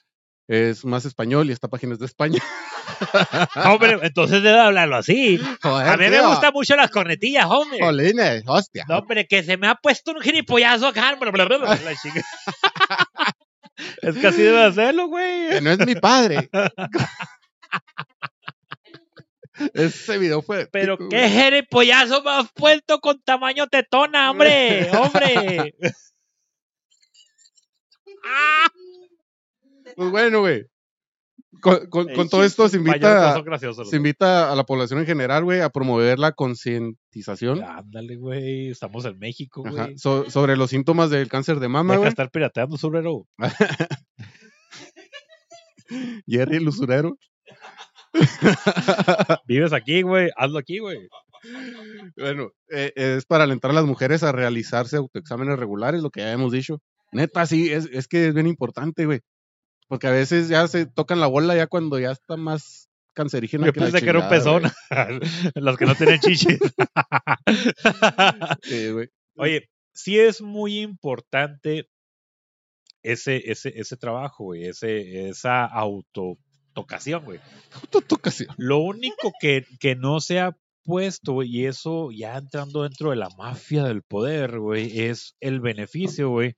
[0.51, 2.43] es más español y esta página es de España.
[3.67, 5.41] Hombre, entonces debe hablarlo así.
[5.63, 7.79] A mí me gustan mucho las cornetillas, hombre.
[7.81, 8.85] Jolines, hostia.
[8.89, 11.17] No, hombre, que se me ha puesto un gilipollazo acá.
[14.03, 15.51] es que así debe hacerlo, güey.
[15.51, 16.51] Que no es mi padre.
[19.75, 20.67] Ese video fue.
[20.67, 24.91] Pero épico, qué gilipollazo me has puesto con tamaño tetona, hombre.
[24.91, 25.75] Hombre.
[29.97, 30.67] Pues bueno, güey.
[31.61, 33.35] Con, con- con todo esto se invita,
[33.85, 38.71] se invita a la población en general, güey, a promover la concientización Ándale, güey.
[38.71, 39.99] Estamos en México, güey.
[39.99, 42.09] so- sobre los síntomas del cáncer de mama, güey.
[42.09, 43.27] estar pirateando, surero.
[46.27, 47.17] Jerry el usurero.
[49.47, 50.31] Vives aquí, güey.
[50.37, 51.09] Hazlo aquí, güey.
[52.17, 56.33] Bueno, eh, es para alentar a las mujeres a realizarse autoexámenes regulares, lo que ya
[56.33, 56.81] hemos dicho.
[57.13, 59.21] Neta, sí, es, es que es bien importante, güey.
[59.89, 63.67] Porque a veces ya se tocan la bola ya cuando ya está más cancerígena.
[63.67, 64.63] Yo que la pensé que era un pezón.
[65.57, 66.59] Los que no tienen chichis.
[66.59, 66.71] güey.
[68.63, 69.09] Sí, güey.
[69.37, 71.89] Oye, sí es muy importante
[73.03, 74.67] ese, ese, ese trabajo, güey.
[74.67, 77.41] Ese, esa autotocación, güey.
[77.73, 78.55] Autotocación.
[78.59, 83.17] Lo único que, que no se ha puesto, güey, y eso ya entrando dentro de
[83.17, 86.57] la mafia del poder, güey, es el beneficio, güey,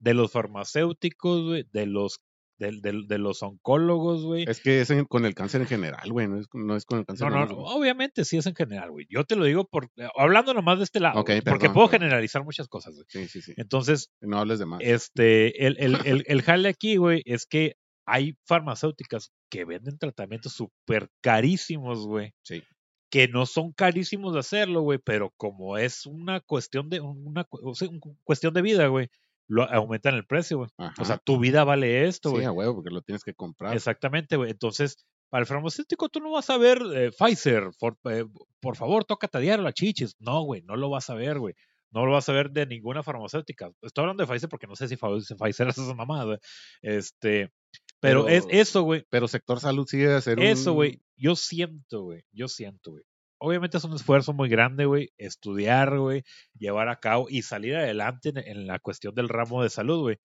[0.00, 2.20] de los farmacéuticos, güey, de los,
[2.58, 4.44] del- del- de, los oncólogos, güey.
[4.48, 6.98] Es que es en- con el cáncer en general, güey, no es, no es con
[6.98, 9.06] el cáncer No, de no, no, obviamente sí es en general, güey.
[9.08, 12.00] Yo te lo digo por, hablando nomás de este lado, Ok, güey, porque puedo perdón.
[12.08, 13.06] generalizar muchas cosas, güey.
[13.08, 13.54] Sí, sí, sí.
[13.56, 14.80] Entonces, No hables de más.
[14.82, 20.52] este, el, el, el, el jale aquí, güey, es que hay farmacéuticas que venden tratamientos
[20.52, 22.32] súper carísimos, güey.
[22.42, 22.62] Sí.
[23.10, 27.74] Que no son carísimos de hacerlo, güey, pero como es una cuestión de, una o
[27.74, 27.88] sea,
[28.24, 29.08] cuestión de vida, güey,
[29.50, 30.70] lo aumentan el precio, güey.
[30.98, 32.46] O sea, tu vida vale esto, sí, güey.
[32.46, 33.74] a huevo, porque lo tienes que comprar.
[33.74, 34.50] Exactamente, güey.
[34.52, 38.24] Entonces, para el farmacéutico tú no vas a ver eh, Pfizer, por, eh,
[38.60, 40.14] por favor, tócate a diario la chichis.
[40.20, 41.54] No, güey, no lo vas a ver, güey.
[41.90, 43.72] No lo vas a ver de ninguna farmacéutica.
[43.82, 46.24] Estoy hablando de Pfizer porque no sé si Pfizer hace esa mamada.
[46.24, 46.38] güey.
[46.82, 47.52] Este,
[48.00, 49.04] pero, Pero- es eso, güey.
[49.10, 51.02] Pero sector salud sigue de hacer Eso, un- güey.
[51.16, 52.22] Yo siento, güey.
[52.32, 53.02] Yo siento, güey.
[53.40, 55.10] Obviamente es un esfuerzo muy grande, güey.
[55.18, 56.22] Estudiar, güey.
[56.58, 60.18] Llevar a cabo y salir adelante en, en la cuestión del ramo de salud, güey.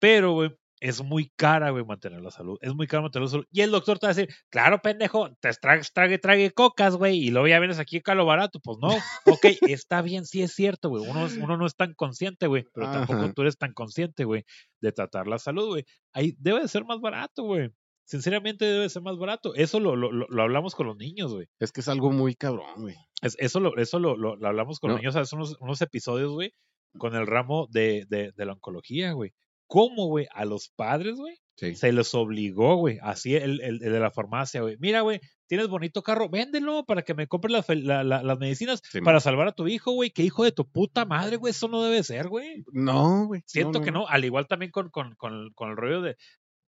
[0.00, 2.58] Pero, güey, es muy cara, güey, mantener la salud.
[2.62, 3.46] Es muy caro mantener la salud.
[3.52, 7.18] Y el doctor te va a decir, claro, pendejo, te trague, trague, trague cocas, güey,
[7.18, 8.60] y luego ya vienes aquí a lo barato.
[8.60, 8.88] Pues no,
[9.26, 9.44] ok,
[9.78, 11.06] está bien, sí es cierto, güey.
[11.08, 14.44] Uno, uno no es tan consciente, güey, pero tampoco tú eres tan consciente, güey,
[14.80, 15.84] de tratar la salud, güey.
[16.12, 17.70] Ahí debe de ser más barato, güey.
[18.10, 19.54] Sinceramente debe de ser más barato.
[19.54, 21.46] Eso lo, lo, lo- hablamos con los niños, güey.
[21.60, 22.96] Es que es algo muy cabrón, güey.
[23.22, 24.94] Es- eso lo, eso lo, lo- lo hablamos con No.
[24.94, 26.52] los niños hace unos, unos episodios, güey,
[26.98, 29.30] con el ramo de, de, de la oncología, güey.
[29.68, 30.26] ¿Cómo, güey?
[30.34, 31.76] A los padres, güey, Sí.
[31.76, 32.98] se les obligó, güey.
[33.00, 34.76] Así el, el- el de la farmacia, güey.
[34.80, 38.38] Mira, güey, tienes bonito carro, véndelo para que me compres las fel- la- la- las
[38.40, 39.20] medicinas Sí, para man.
[39.20, 40.10] salvar a tu hijo, güey.
[40.10, 41.52] Qué hijo de tu puta madre, güey.
[41.52, 42.64] Eso no debe ser, güey.
[42.72, 43.42] No, güey.
[43.46, 44.08] Siento que no.
[44.08, 46.16] Al igual también con, con, con, con el rollo de,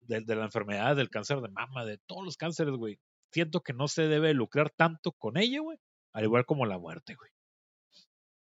[0.09, 2.99] de, de la enfermedad, del cáncer de mama, de todos los cánceres, güey.
[3.31, 5.77] Siento que no se debe lucrar tanto con ella, güey.
[6.13, 7.29] Al igual como la muerte, güey.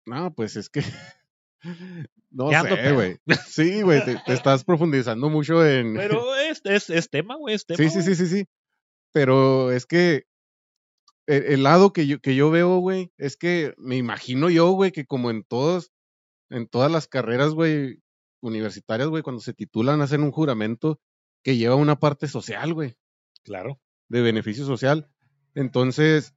[0.06, 0.82] No, pues es que.
[2.32, 3.18] No Ya sé, güey.
[3.48, 5.94] Sí, güey, te, te estás profundizando mucho en.
[5.96, 7.76] Pero es, es, es tema, güey, es tema.
[7.76, 8.46] Sí, sí, sí, sí, sí.
[9.12, 10.24] Pero es que
[11.26, 14.92] el, el lado que yo, que yo veo, güey, es que me imagino yo, güey,
[14.92, 15.90] que como en todos,
[16.50, 18.00] en todas las carreras, güey,
[18.40, 21.00] universitarias, güey, cuando se titulan, hacen un juramento
[21.42, 22.96] que lleva una parte social, güey,
[23.44, 23.80] Claro.
[24.08, 25.10] de beneficio social.
[25.54, 26.34] Entonces,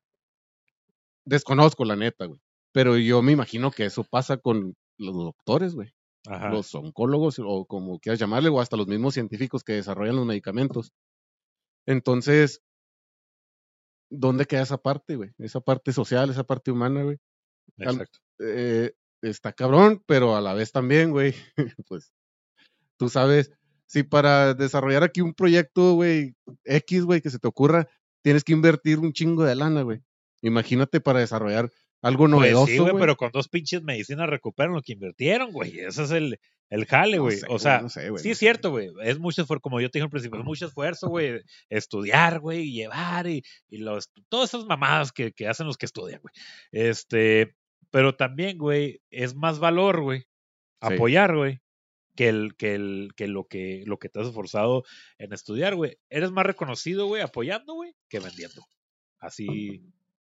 [1.26, 2.40] desconozco la neta, güey.
[2.72, 5.94] Pero yo me imagino que eso pasa con los doctores, güey
[6.28, 6.50] Ajá.
[6.50, 10.94] los oncólogos o como quieras llamarle, o hasta los mismos científicos que desarrollan los medicamentos.
[11.86, 12.62] Entonces,
[14.10, 15.32] ¿dónde queda esa parte, güey?
[15.38, 17.18] Esa parte social, esa parte humana, güey.
[17.78, 18.20] Exacto.
[18.40, 21.34] Eh, está cabrón, pero a la vez también, güey,
[21.88, 22.14] pues,
[22.98, 23.52] tú sabes,
[23.94, 27.88] si para desarrollar aquí un proyecto, güey, X, güey, que se te ocurra,
[28.24, 30.02] tienes que invertir un chingo de lana, güey.
[30.42, 31.70] Imagínate para desarrollar
[32.02, 35.80] algo Pues novedoso, sí, güey, pero con dos pinches medicinas recuperan lo que invirtieron, güey.
[35.80, 36.40] Ese es el,
[36.72, 37.38] el jale, No güey.
[37.38, 38.90] sé, o sea, no sé, güey, sí es cierto, güey.
[39.04, 41.44] Es mucho esfuerzo, como yo te dije al principio, es mucho esfuerzo, güey.
[41.70, 45.86] Estudiar, güey, y llevar y, y los, todas esas mamadas que, que hacen los que
[45.86, 46.34] estudian, güey.
[46.72, 47.56] Este,
[47.92, 50.26] pero también, güey, es más valor, güey,
[50.82, 51.62] apoyar, güey,
[52.16, 54.84] que el, que el, que lo que, lo que te has esforzado
[55.18, 55.98] en estudiar, güey.
[56.10, 58.64] Eres más reconocido, güey, apoyando, güey, que vendiendo.
[59.20, 59.84] Así,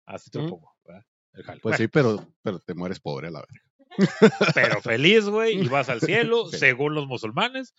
[0.05, 1.05] así te lo pongo, ¿verdad?
[1.33, 1.43] El.
[1.45, 4.51] Pues Bueno, sí, pero, pero te mueres pobre a la verga.
[4.53, 6.57] pero feliz, güey, y vas al cielo, Sí.
[6.57, 7.73] según los musulmanes.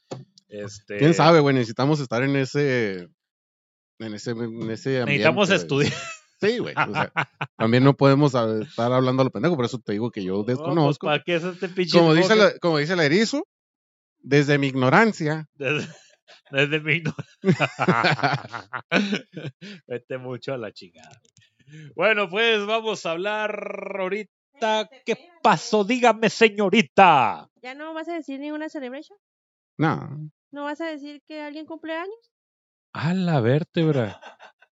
[0.48, 1.54] Este, ¿Quién sabe, güey?
[1.54, 3.08] Necesitamos estar en ese,
[3.98, 5.04] en ese, en ese ambiente.
[5.04, 5.92] Necesitamos estudiar.
[6.40, 6.74] Sí, güey.
[6.74, 7.12] o sea,
[7.56, 11.06] también no podemos estar hablando a lo pendejo, por eso te digo que yo desconozco.
[11.06, 13.46] ¿Para qué es este pinche como, dice la, como dice el erizo,
[14.22, 15.88] desde mi ignorancia, Desde,
[16.50, 17.14] desde mi igno-
[19.86, 21.20] Vete mucho a la chingada.
[21.94, 24.90] Bueno, pues vamos a hablar ahorita.
[25.04, 25.84] ¿Qué pasó?
[25.84, 27.48] Dígame, señorita.
[27.62, 29.18] ¿Ya no vas a decir ninguna celebration?
[29.78, 30.30] no.
[30.50, 32.14] ¿No vas a decir que alguien cumple años?
[32.92, 34.20] A la vértebra.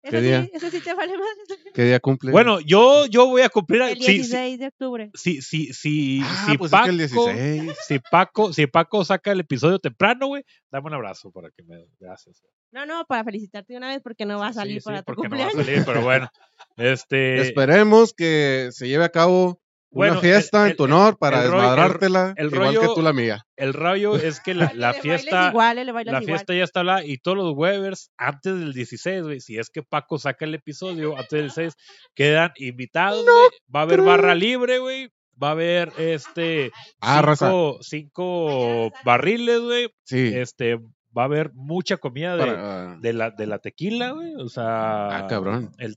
[0.03, 0.43] ¿Eso día?
[0.43, 1.29] sí, eso sí te vale más?
[1.75, 2.31] ¿Qué día cumple?
[2.33, 3.83] Bueno, yo, yo voy a cumplir.
[3.83, 5.11] El sí, sí, 16 de octubre.
[5.15, 7.77] sí, sí, sí, ah, si pues es Paco, que el 16.
[7.87, 11.85] si Paco, si Paco saca el episodio temprano, güey, dame un abrazo para que me
[11.99, 12.43] gracias.
[12.73, 15.07] No, no, para felicitarte de una vez porque no va a salir sí, para tu
[15.07, 15.67] porque no va a cumpleaños.
[15.67, 16.29] salir, pero bueno.
[16.77, 19.61] Este, Esperemos que se lleve a cabo
[19.93, 22.77] Bueno, una fiesta el- en tu honor para el rollo- el- desmadrártela, el igual que
[22.79, 23.45] rollo- tú la mía.
[23.57, 26.25] el rayo es que la, fiesta, igual, eh, la igual.
[26.25, 29.83] fiesta ya está hablada y todos los Webers antes del 16, güey, si es que
[29.83, 31.75] Paco saca el episodio antes del 16,
[32.15, 33.49] quedan invitados, güey.
[33.75, 34.07] Va a haber creo.
[34.11, 35.11] barra libre, güey.
[35.43, 39.89] Va a haber este Ah, cinco, cinco barriles, güey.
[40.05, 40.31] Sí.
[40.35, 40.77] Este,
[41.17, 44.35] va a haber mucha comida de, para- de la, de la tequila, güey.
[44.37, 45.73] O sea, Ah, cabrón.
[45.79, 45.97] el-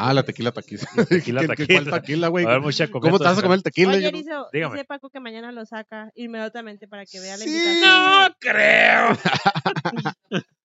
[0.00, 0.84] Ah, la tequila taquila.
[1.08, 1.66] tequila ¿Qué- taquila.
[1.80, 2.44] ¿Cuál taquila, güey?
[2.44, 3.10] va a haber mucha comida.
[3.10, 3.92] ¿Cómo te vas a comer el tequila?
[3.94, 4.74] Oye, Erizo, Dígame.
[4.76, 7.50] dice Paco que mañana lo saca inmediatamente para que vea la Sí.
[7.50, 7.80] invitación.
[7.82, 9.18] No creo.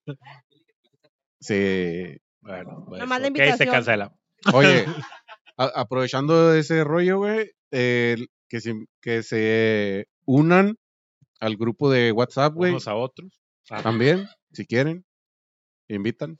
[1.39, 2.17] Sí.
[2.41, 3.69] Bueno, pues, Nomás la ok, se invitación.
[3.73, 4.13] cancela.
[4.53, 4.85] Oye,
[5.57, 10.77] a- aprovechando ese rollo, güey, el- que, se, que se unan
[11.39, 13.41] al grupo de WhatsApp, güey, Unos a otros.
[13.69, 15.05] Ah, también, si quieren,
[15.87, 16.37] invitan.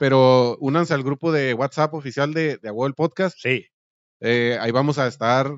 [0.00, 3.36] Pero únanse al grupo de WhatsApp oficial de, de Agua del Podcast.
[3.38, 3.66] Sí,
[4.22, 5.50] Eh, ahí vamos a estar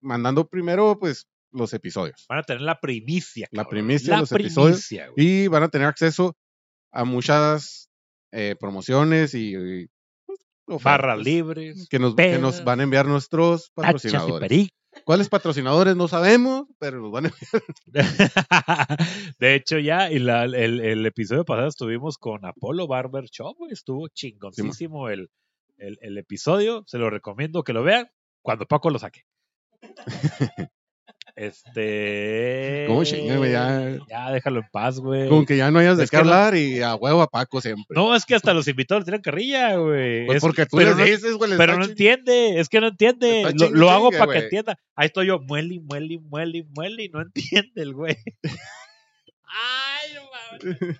[0.00, 2.26] mandando primero, pues, los episodios.
[2.28, 3.46] van a tener la primicia.
[3.52, 3.70] La cabrón.
[3.84, 4.86] primicia de La los episodios.
[4.88, 5.26] primicia, güey.
[5.44, 6.36] Y van a tener acceso
[6.90, 7.88] a muchas
[8.32, 9.86] eh, promociones y,
[10.78, 11.88] Barras libres.
[11.88, 14.68] que nos, que nos van a enviar nuestros patrocinadores.
[15.04, 15.96] ¿Cuáles patrocinadores?
[15.96, 17.32] No sabemos, pero nos van a
[19.38, 24.08] de hecho, ya y la- el, el episodio pasado estuvimos con Apollo Barber Shop, Estuvo
[24.08, 25.30] chingoncísimo el,
[25.78, 26.84] el, el episodio.
[26.86, 28.10] Se lo recomiendo que lo vean
[28.42, 29.22] cuando Paco lo saque.
[31.34, 32.84] Este.
[32.88, 33.52] ¿Cómo chinga, güey?
[33.52, 35.28] Ya- Ya, déjalo en paz, güey.
[35.28, 37.26] Como que ya no hayas de Es qué que no- hablar y a huevo a
[37.28, 37.86] Paco siempre.
[37.90, 40.26] No, es que hasta los invitados tienen carrilla, güey.
[40.26, 41.56] Pues Es- porque tú pero no- dices, güey.
[41.56, 43.42] Pero no entiende, es que no entiende.
[43.44, 44.78] Lo, chingue, lo hago chingue, para que entienda.
[44.94, 47.20] Ahí estoy yo, muele, muele, muele, y no
[47.62, 48.16] entiende el güey.
[49.44, 50.22] Ay, no
[50.74, 50.96] mames.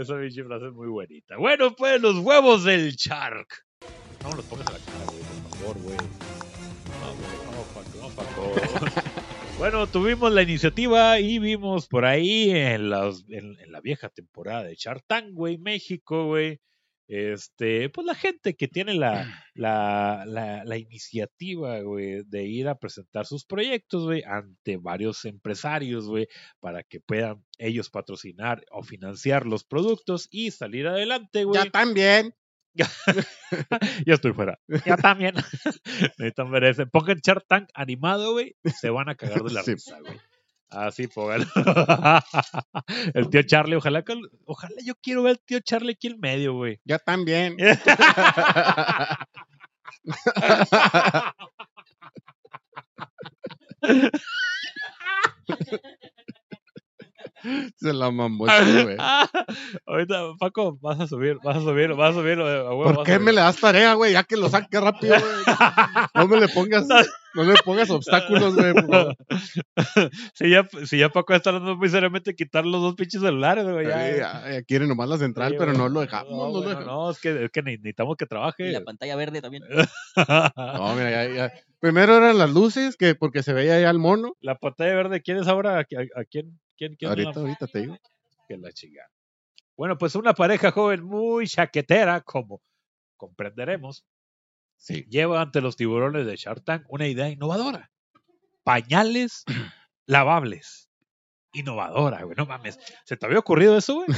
[0.00, 1.36] Esa pinche frase es muy bonita.
[1.36, 3.48] Bueno, pues los huevos del Shark.
[4.22, 5.96] No los pongas a la cara, güey, por favor, güey.
[5.96, 7.45] No, güey, no,
[8.16, 8.52] Paco.
[9.58, 14.64] Bueno, tuvimos la iniciativa y vimos por ahí en, las, en, en la vieja temporada
[14.64, 16.60] de Shark Tank, güey, México, güey.
[17.08, 22.78] Este, pues la gente que tiene la, la, la, la iniciativa, güey, de ir a
[22.78, 26.26] presentar sus proyectos, güey, ante varios empresarios, güey,
[26.58, 31.64] para que puedan ellos patrocinar o financiar los productos y salir adelante, güey.
[31.64, 32.34] Ya también.
[34.06, 34.58] Ya estoy fuera.
[34.84, 35.34] Ya también.
[36.18, 36.86] Necesitan ver ese.
[36.86, 38.56] Pongan Shark Tank animado, güey.
[38.80, 39.74] Se van a cagar de la Sí.
[39.74, 40.18] risa, güey.
[40.68, 41.46] Así, póngalo.
[43.14, 44.14] El tío Charlie, ojalá que.
[44.44, 46.80] Ojalá yo quiero ver al tío Charlie aquí en medio, güey.
[46.84, 47.56] Ya también.
[57.76, 58.96] Se la mamó este, güey.
[59.86, 62.38] Ahorita, Paco, vas a subir, vas a subir, vas a subir.
[62.38, 64.12] huevo, ¿Por qué me le das tarea, güey?
[64.12, 65.56] Ya que lo saque rápido, güey.
[66.14, 66.86] No me le pongas,
[67.34, 68.72] no le pongas obstáculos, güey.
[70.34, 73.86] si, ya, si ya Paco está hablando muy seriamente, quitar los dos pinches celulares, güey.
[73.86, 75.82] Ya, Ay, ya, ya quiere nomás la central, Sí, pero güey.
[75.82, 76.30] no lo dejamos.
[76.32, 78.72] No, No, bueno, no, es que, es que ne- necesitamos que Y trabaje.
[78.72, 79.62] la pantalla verde también.
[80.16, 81.52] No, mira, ya, ya.
[81.78, 84.34] Primero eran las luces, que porque se veía ya el mono.
[84.40, 85.76] La pantalla verde, ¿quién es ahora?
[85.78, 86.58] ¿A, a- a quién?
[86.76, 87.96] ¿Quién, quién Ahorita, ahorita te digo.
[88.48, 89.08] que la chingada?
[89.76, 92.62] Bueno, pues una pareja joven muy chaquetera, como
[93.16, 94.04] comprenderemos,
[94.78, 95.06] Sí.
[95.08, 97.90] lleva ante los tiburones de Shark Tank una idea innovadora.
[98.62, 99.44] Pañales
[100.06, 100.90] lavables.
[101.52, 102.36] Innovadora, güey.
[102.36, 102.78] No mames.
[103.04, 104.08] ¿Se te había ocurrido eso, güey?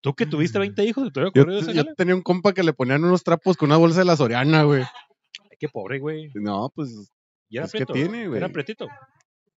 [0.00, 1.72] ¿Tú que tuviste 20 hijos, se te había Yo, ocurrido eso?
[1.72, 4.62] yo tenía un compa que le ponían unos trapos con una bolsa de la Soriana,
[4.62, 4.82] güey.
[4.82, 6.30] Ay, Qué pobre, güey.
[6.34, 7.12] No, pues,
[7.48, 7.92] Y era Es que prieto.
[7.94, 8.38] tiene, güey.
[8.38, 8.86] Era pretito.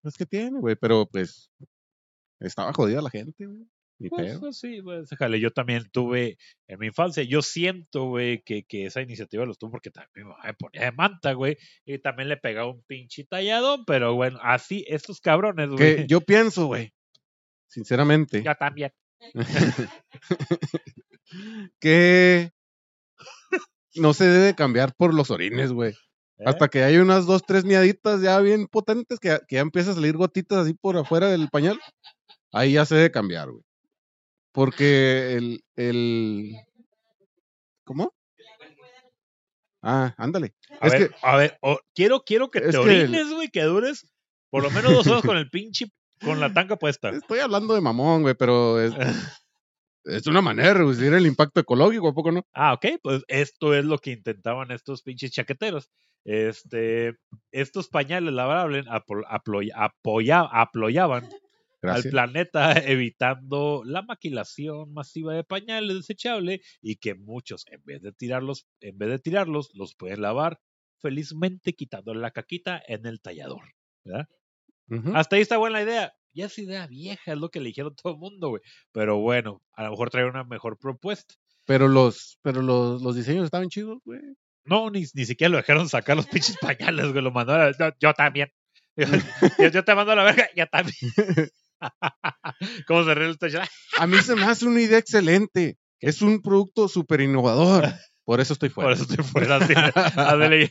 [0.03, 0.75] es que tiene, güey.
[0.77, 1.51] Pero, pues,
[2.47, 3.67] estaba jodida la gente, güey.
[4.09, 6.37] Pues, pues sí, pues, déjale, yo también tuve
[6.67, 10.25] en mi infancia, yo siento, güey, que, que esa iniciativa los tuvo porque también mi
[10.25, 14.39] mamá me ponía de manta, güey, y también le pegaba un pinche talladón, pero bueno,
[14.43, 16.07] así, estos cabrones, Que güey.
[16.09, 16.93] yo pienso, güey,
[17.69, 18.93] sinceramente, Ya también.
[21.81, 22.51] que
[23.95, 25.93] no se debe cambiar por los orines, güey.
[25.93, 26.45] ¿eh?
[26.45, 29.95] Hasta que hay unas dos, tres miaditas ya bien potentes que, que ya empieza a
[29.95, 31.79] salir gotitas así por afuera del pañal.
[32.53, 33.65] Ahí ya se debe cambiar, güey.
[34.53, 36.55] Porque el, el...
[37.85, 38.13] ¿Cómo?
[39.83, 40.55] Ah, ándale.
[40.81, 41.59] A es ver, que- a ver,
[41.95, 44.07] quiero, quiero que te orines, güey, que dures
[44.51, 45.87] por lo menos dos horas con el pinche,
[46.23, 47.09] con la tanga puesta.
[47.11, 48.93] Estoy hablando de mamón, güey, pero es,
[50.05, 52.47] es una manera de reducir el impacto ecológico, ¿a poco no?
[52.53, 55.91] Ah, ok, pues esto es lo que intentaban estos pinches chaqueteros.
[56.25, 57.17] Este,
[57.51, 59.25] estos pañales lavables apo-
[61.83, 68.13] al planeta evitando la maquilación masiva de pañales desechables y que muchos en vez de
[68.13, 70.61] tirarlos en vez de tirarlos los pueden lavar
[71.01, 73.65] felizmente quitándole la caquita en el tallador
[75.15, 76.15] hasta ahí está buena la idea.
[76.35, 78.63] Ya es idea vieja es lo que le dijeron todo el mundo güey.
[78.93, 81.35] Pero bueno a lo mejor trae una mejor propuesta.
[81.65, 84.21] Pero los, pero los, los diseños estaban chidos, güey.
[84.65, 88.15] no ni, ni siquiera lo dejaron sacar los pinches pañales güey lo mandaron yo, yo
[88.15, 88.51] también
[89.59, 90.97] yo, yo te mando a la verga yo también
[92.87, 93.39] ¿Cómo se el?
[93.99, 95.79] A mí se me hace una idea excelente.
[96.01, 97.89] Es un producto súper innovador.
[98.25, 98.89] Por eso estoy fuera.
[98.89, 99.59] Por eso estoy fuera.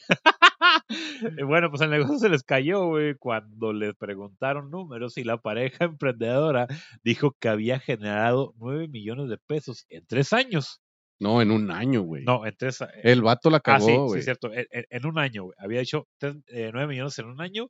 [1.46, 5.86] bueno, pues el negocio se les cayó, güey, cuando les preguntaron números y la pareja
[5.86, 6.68] emprendedora
[7.04, 10.82] dijo que había generado 9 millones de pesos en tres años.
[11.20, 12.24] No, en un año, güey.
[12.24, 12.96] No, en tres años.
[13.04, 14.20] El vato la Ah, sí, cagó, sí, güey.
[14.20, 14.52] es cierto.
[14.54, 15.56] En, en- en un año, güey.
[15.60, 17.68] Había hecho tres- eh, 9 millones en un año.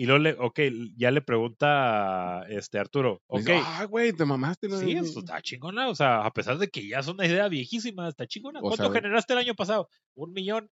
[0.00, 0.60] Y luego le, ok,
[0.96, 4.68] ya le pregunta este Arturo, ok, Dice, Ah, güey, te mamaste.
[4.68, 4.78] ¿no?
[4.78, 5.88] Sí, eso está chingona.
[5.88, 8.60] O sea, a pesar de que ya es una idea viejísima, está chingona.
[8.60, 9.88] ¿Cuánto generaste el año pasado?
[10.14, 10.70] Un millón.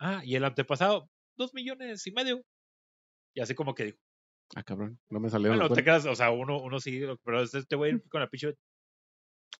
[0.00, 2.42] Ah, y el antepasado, dos millones y medio.
[3.34, 3.98] Y así como que dijo,
[4.56, 5.58] Ah, cabrón, no me salieron.
[5.58, 8.54] bueno, te quedas, o sea, uno, uno sí, pero es este güey con la pinche.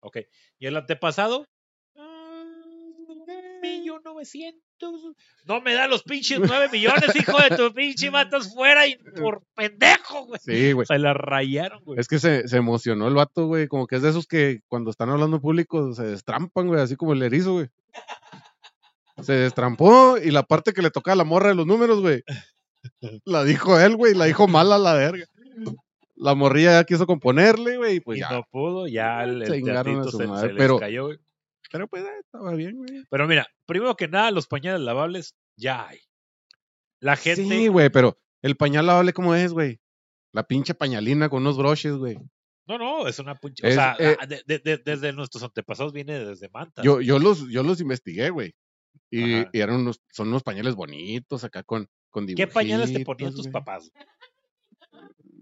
[0.01, 0.19] Ok.
[0.59, 1.47] ¿Y el antepasado?
[4.05, 5.17] Ah, un millón novecientos.
[5.47, 9.43] No me da los pinches nueve millones, hijo de tu pinche matas fuera y por
[9.55, 10.41] pendejo, güey.
[10.43, 10.87] Sí, güey.
[10.87, 11.99] Se la rayaron, güey.
[11.99, 13.67] Es que se, se emocionó el vato, güey.
[13.69, 16.81] Como que es de esos que cuando están hablando en público se destrampan, güey.
[16.81, 17.69] Así como el erizo, güey.
[19.23, 22.23] Se destrampó y la parte que le toca a la morra de los números, güey.
[23.25, 25.25] La dijo él, güey, la dijo mala la verga.
[26.17, 28.31] La morrilla ya quiso componerle, güey, y pues y ya.
[28.31, 31.19] no pudo, ya el, Chingaron a su se, madre, se les pero- cayó, güey.
[31.75, 33.05] Pero pues eh, estaba bien, güey.
[33.11, 35.99] Pero mira, primero que nada, los pañales lavables ya hay.
[37.01, 37.43] La gente.
[37.45, 39.81] Sí, güey, pero el pañal lavable, ¿cómo es, güey?
[40.33, 42.17] La pinche pañalina con unos broches, güey.
[42.69, 43.67] No, no, es una puncha.
[43.67, 46.81] O sea, eh, la- de- de- de- desde nuestros antepasados viene desde Manta.
[46.85, 48.55] Yo, yo los, yo los investigué, güey.
[49.11, 53.49] Y, eran unos, son unos pañales bonitos acá con, con ¿Qué pañales te ponían tus
[53.49, 53.53] güey.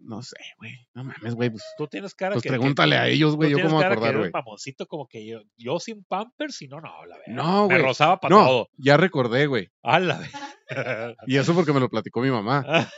[0.04, 0.72] No sé, güey.
[0.94, 1.50] No mames, güey.
[1.50, 2.48] Pues, Tú tienes cara pues que.
[2.48, 3.50] que- pregúntale a ellos, güey.
[3.50, 4.30] Yo cómo me cara acordar, güey.
[4.32, 5.40] mamoncito como que yo.
[5.56, 7.32] Yo sin pampers y no, no, la verdad.
[7.34, 7.86] No, Me güey.
[7.86, 8.68] rozaba para No, todo.
[8.76, 9.70] ya recordé, güey.
[9.82, 10.32] A la vez.
[11.26, 12.64] Y eso porque me lo platicó mi mamá.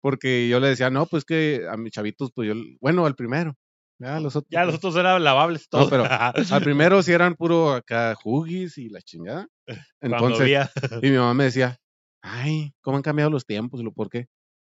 [0.00, 3.54] Porque yo le decía, no, pues que a mis chavitos, pues yo, bueno, al primero.
[4.00, 4.48] Ya los otros.
[4.50, 5.90] ya los otros eran lavables No, todos.
[5.90, 6.34] pero Al
[6.64, 9.46] primero sí eran puro acá jugis y la chingada.
[10.00, 10.68] Entonces,
[11.02, 11.78] y mi mamá me decía,
[12.20, 13.80] ay, ¿cómo han cambiado los tiempos?
[13.94, 14.26] ¿por qué?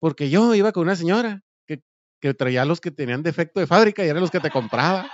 [0.05, 1.81] Porque yo iba con una señora que,
[2.21, 5.11] que traía los que tenían defecto de fábrica y eran los que te compraba.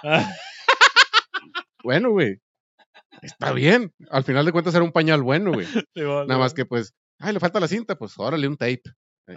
[1.82, 2.42] Bueno, güey.
[3.22, 3.94] Está bien.
[4.10, 5.66] Al final de cuentas era un pañal bueno, güey.
[5.96, 8.84] Nada más que pues, ay, le falta la cinta, pues órale un tape.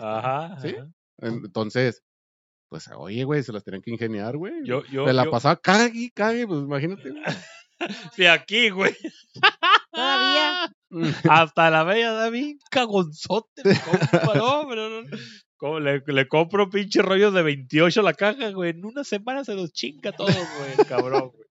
[0.00, 0.58] Ajá.
[0.60, 0.74] ¿Sí?
[0.76, 0.90] ajá.
[1.18, 2.02] Entonces,
[2.68, 4.54] pues, oye, güey, se las tenían que ingeniar, güey.
[4.64, 7.14] Yo, yo, de la yo- pasada, cague, cague, pues imagínate.
[8.14, 8.96] Sí, aquí, güey.
[9.92, 10.72] Todavía.
[11.28, 13.62] Hasta la bella da bien cagonzote.
[13.64, 15.08] me compra, no, pero no.
[15.80, 18.70] Le, le compro pinche rollos de 28 a la caja, güey.
[18.70, 21.48] En una semana se los chinga todo, güey, cabrón, güey.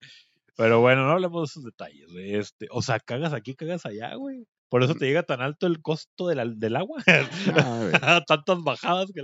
[0.56, 2.36] Pero bueno, no hablemos de esos detalles, güey.
[2.36, 4.46] Este, o sea, cagas aquí, cagas allá, güey.
[4.70, 7.04] Por eso te llega tan alto el costo de la- del agua.
[7.56, 8.24] Ah.
[8.28, 9.22] Tantas bajadas que.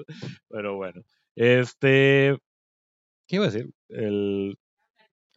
[0.50, 1.02] Pero bueno.
[1.36, 2.38] Este.
[3.28, 3.70] ¿Qué iba a decir?
[3.90, 4.58] El.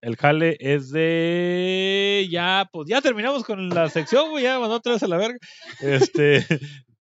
[0.01, 2.27] El jale es de.
[2.31, 4.45] Ya, pues ya terminamos con la sección, güey.
[4.45, 5.39] Ya mandó otra vez a la verga.
[5.81, 6.45] Este.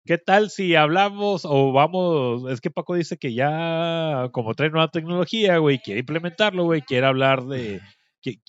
[0.05, 2.51] ¿Qué tal si hablamos o vamos?
[2.51, 7.05] Es que Paco dice que ya, como trae nueva tecnología, güey, quiere implementarlo, güey, quiere
[7.07, 7.79] hablar de,
[8.21, 8.41] que-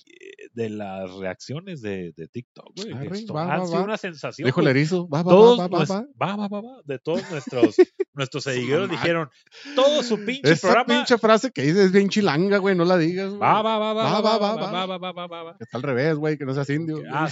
[0.51, 2.91] de las reacciones de, de TikTok, güey.
[3.33, 4.45] va, sido una sensación.
[4.45, 6.35] Dijo el erizo, va, va, todos va, va, va.
[6.35, 7.75] va, va, va, de todos nuestros
[8.13, 9.29] nuestros seguidores dijeron
[9.75, 12.97] todo su pinche Esa programa pinche frase que dices es bien chilanga, güey, no la
[12.97, 13.29] digas.
[13.29, 13.39] güey.
[13.39, 16.15] va va va va va va va va, va va va va Está al revés,
[16.15, 17.01] güey, que no seas indio.
[17.11, 17.25] ah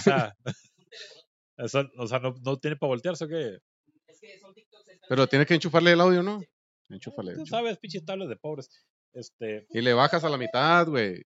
[1.56, 3.58] o sea o sea no, no tiene para voltearse o qué
[4.06, 4.80] Es que son TikToks.
[4.88, 6.40] están- Pero tienes que enchufarle el audio, ¿no?
[6.88, 7.34] Enchúfale.
[7.34, 7.66] tú enchúfale.
[7.66, 8.68] sabes pinches tablas de pobres
[9.12, 11.22] este Y le bajas a la mitad, güey.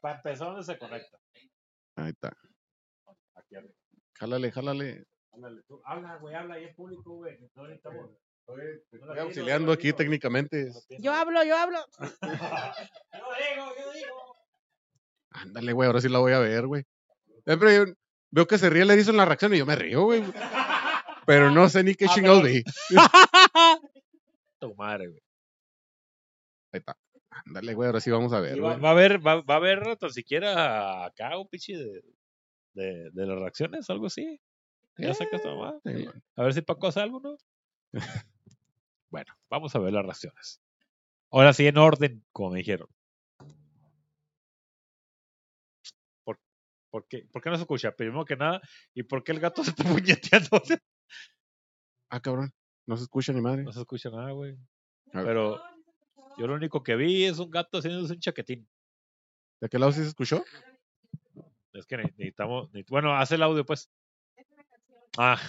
[0.00, 1.18] para empezar dónde se conecta
[1.96, 2.32] Ahí está.
[3.34, 3.74] aquí arriba
[4.14, 5.04] Jálale, jálale.
[5.32, 8.10] Ándale, tú, habla güey habla ahí en público güey no necesitamos
[8.48, 10.70] Estoy auxiliando aquí técnicamente.
[11.00, 11.78] Yo hablo, yo hablo.
[11.98, 14.36] yo digo yo digo
[15.30, 16.84] Ándale, güey, ahora sí la voy a ver, güey.
[17.44, 17.84] Siempre yo
[18.30, 20.22] veo que se ríe el erizo en la reacción y yo me río, güey.
[21.26, 22.62] Pero no sé ni qué Ah, chingados vi.
[24.60, 25.20] tu madre güey
[26.72, 26.96] Ahí está.
[27.44, 30.10] Ándale, güey, ahora sí vamos a ver, va, a haber, va, va a haber tan
[30.10, 32.02] siquiera acá un pinche de,
[32.72, 34.40] de, de las reacciones, algo así.
[34.98, 35.78] Ya sacas tu mamá.
[35.84, 36.22] Sí, güey.
[36.36, 37.36] A ver si Paco hace algo, ¿no?
[39.10, 40.60] bueno, vamos a ver las reacciones.
[41.30, 42.88] Ahora sí, en orden, como me dijeron.
[46.24, 46.38] ¿Por,
[46.90, 47.92] por qué, por qué no se escucha?
[47.94, 48.60] Primero que nada,
[48.94, 50.62] ¿y por qué el gato se está puñeteando?
[52.10, 52.52] Ah, cabrón.
[52.86, 53.62] No se escucha ni madre.
[53.64, 54.56] no se escucha nada, güey.
[55.12, 55.60] Pero
[56.38, 58.68] yo lo único que vi es un gato haciéndose un chaquetín.
[59.60, 60.44] ¿De qué lado sí se escuchó?
[61.72, 62.70] Es que ne- necesitamos.
[62.72, 63.90] ne- Bueno, haz el audio, pues.
[65.18, 65.40] Ah.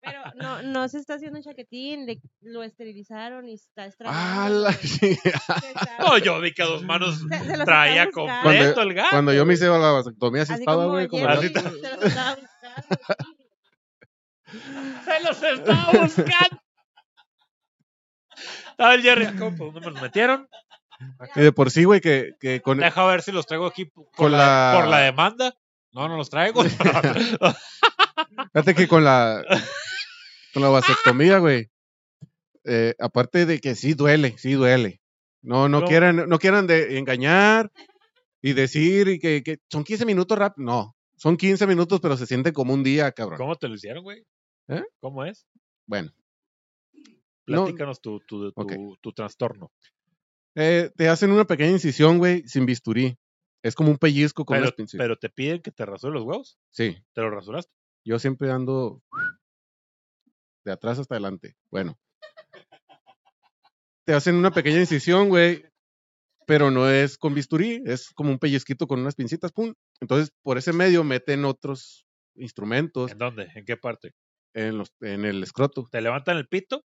[0.00, 4.60] Pero no, no se está haciendo un chaquetín, le- lo esterilizaron y está Ah, estragando.
[4.60, 4.70] la
[6.00, 9.10] No, yo vi que a dos manos se- se los traía completo el gato.
[9.10, 11.08] Cuando yo me hice la vasectomía así Así estaba, como güey.
[11.08, 11.70] Como el gato.
[14.50, 16.60] Se los estaba buscando.
[18.70, 20.46] Estaba el Jerry, ¿cómo, ¿por dónde me los metieron?
[21.34, 24.10] Y de por sí, güey, que, que con, Deja ver si los traigo aquí por,
[24.12, 24.38] Con la,
[24.74, 25.54] la- por la demanda.
[25.92, 26.62] No, no los traigo.
[28.52, 29.42] Fíjate que con la
[30.52, 31.70] con la vasectomía, güey.
[32.64, 35.00] eh, aparte de que sí duele, sí duele.
[35.42, 35.86] No, no No.
[35.86, 37.70] quieran, no quieran de engañar
[38.42, 40.58] y decir y que, que son 15 minutos rap.
[40.58, 43.38] No, son 15 minutos, pero se siente como un día, cabrón.
[43.38, 44.22] ¿Cómo te lo hicieron, güey?
[44.68, 44.82] ¿Eh?
[45.00, 45.46] ¿Cómo es?
[45.86, 46.12] Bueno.
[47.46, 47.64] No.
[47.64, 49.70] Platícanos tu, tu, tu, tu trastorno.
[50.56, 53.16] Eh, te hacen una pequeña incisión, güey, sin bisturí.
[53.62, 56.58] Es como un pellizco con Pero, unas pero te piden que te rasures los huevos.
[56.70, 57.72] Sí, ¿Te los rasuraste?
[58.04, 59.02] yo siempre ando
[60.64, 61.56] de atrás hasta adelante.
[61.70, 61.98] Bueno.
[64.04, 65.64] Te hacen una pequeña incisión, güey,
[66.46, 69.74] pero no es con bisturí, es como un pellizquito con unas pincitas, pum.
[70.00, 72.06] Entonces, por ese medio meten otros
[72.36, 73.50] instrumentos ¿En dónde?
[73.54, 74.12] ¿En qué parte?
[74.56, 75.86] En, los, en el escroto.
[75.90, 76.82] Te levantan el pito.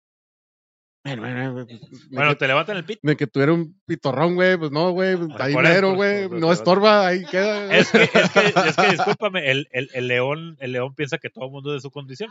[1.06, 3.00] Bueno, bueno, pues, que- te levantan el pito.
[3.04, 6.30] de que tuviera un pitorrón, güey, pues no, güey, pues, Ah, ahí mero, por güey,
[6.30, 7.74] no estorba, ahí queda.
[7.76, 11.30] Es que, es que, es que discúlpame, el, el, el león, el león piensa que
[11.30, 12.30] todo el mundo es de su condición.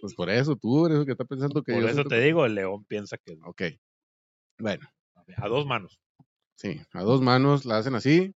[0.00, 2.46] Pues por eso, tú eres el que está pensando que Por yo eso te digo,
[2.46, 3.62] el león piensa que Ok,
[4.58, 4.88] bueno,
[5.36, 5.98] a dos manos.
[6.54, 8.32] sí, a dos manos la hacen así,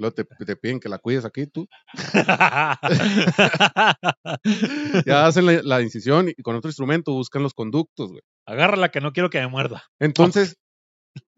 [0.00, 1.68] luego te, te piden que la cuides aquí tú,
[5.06, 8.22] ya hacen la, la incisión y con otro instrumento buscan los conductos, güey.
[8.46, 9.84] Agárrala que no quiero que me muerda.
[10.00, 10.56] Entonces,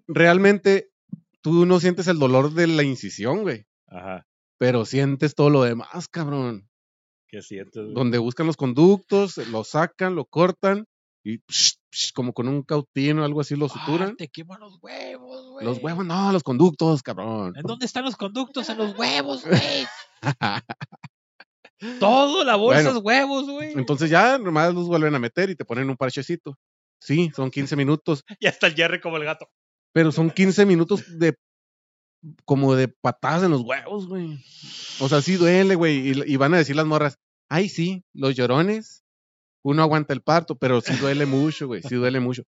[0.06, 0.90] realmente
[1.42, 4.26] tú no sientes el dolor de la incisión, güey, Ajá.
[4.58, 6.68] pero sientes todo lo demás, cabrón.
[7.28, 7.82] ¿Qué sientes?
[7.82, 7.94] güey?
[7.94, 10.86] donde buscan los conductos, lo sacan, lo cortan
[11.24, 11.74] y psh,
[12.14, 14.16] como con un cautín o algo así lo suturan.
[14.16, 15.66] te queman los huevos, güey.
[15.66, 17.52] Los huevos, no, los conductos, cabrón.
[17.56, 18.68] ¿En dónde están los conductos?
[18.68, 19.86] En los huevos, güey.
[21.98, 23.72] Todo, la bolsa Bueno, es huevos, güey.
[23.72, 26.56] Entonces ya nomás los vuelven a meter y te ponen un parchecito.
[27.00, 29.48] Sí, son 15 minutos, Ya está el Jerry como el gato.
[29.92, 31.34] pero son 15 minutos de
[32.44, 34.38] como de patadas en los huevos, güey.
[35.00, 36.10] O sea, sí duele, güey.
[36.10, 37.18] Y, y van a decir las morras,
[37.48, 39.01] ay, sí, los llorones,
[39.62, 42.42] uno aguanta el parto, pero sí duele mucho, güey, sí duele mucho.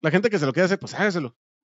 [0.00, 1.36] La gente que se lo quiere hacer, pues hágaselo.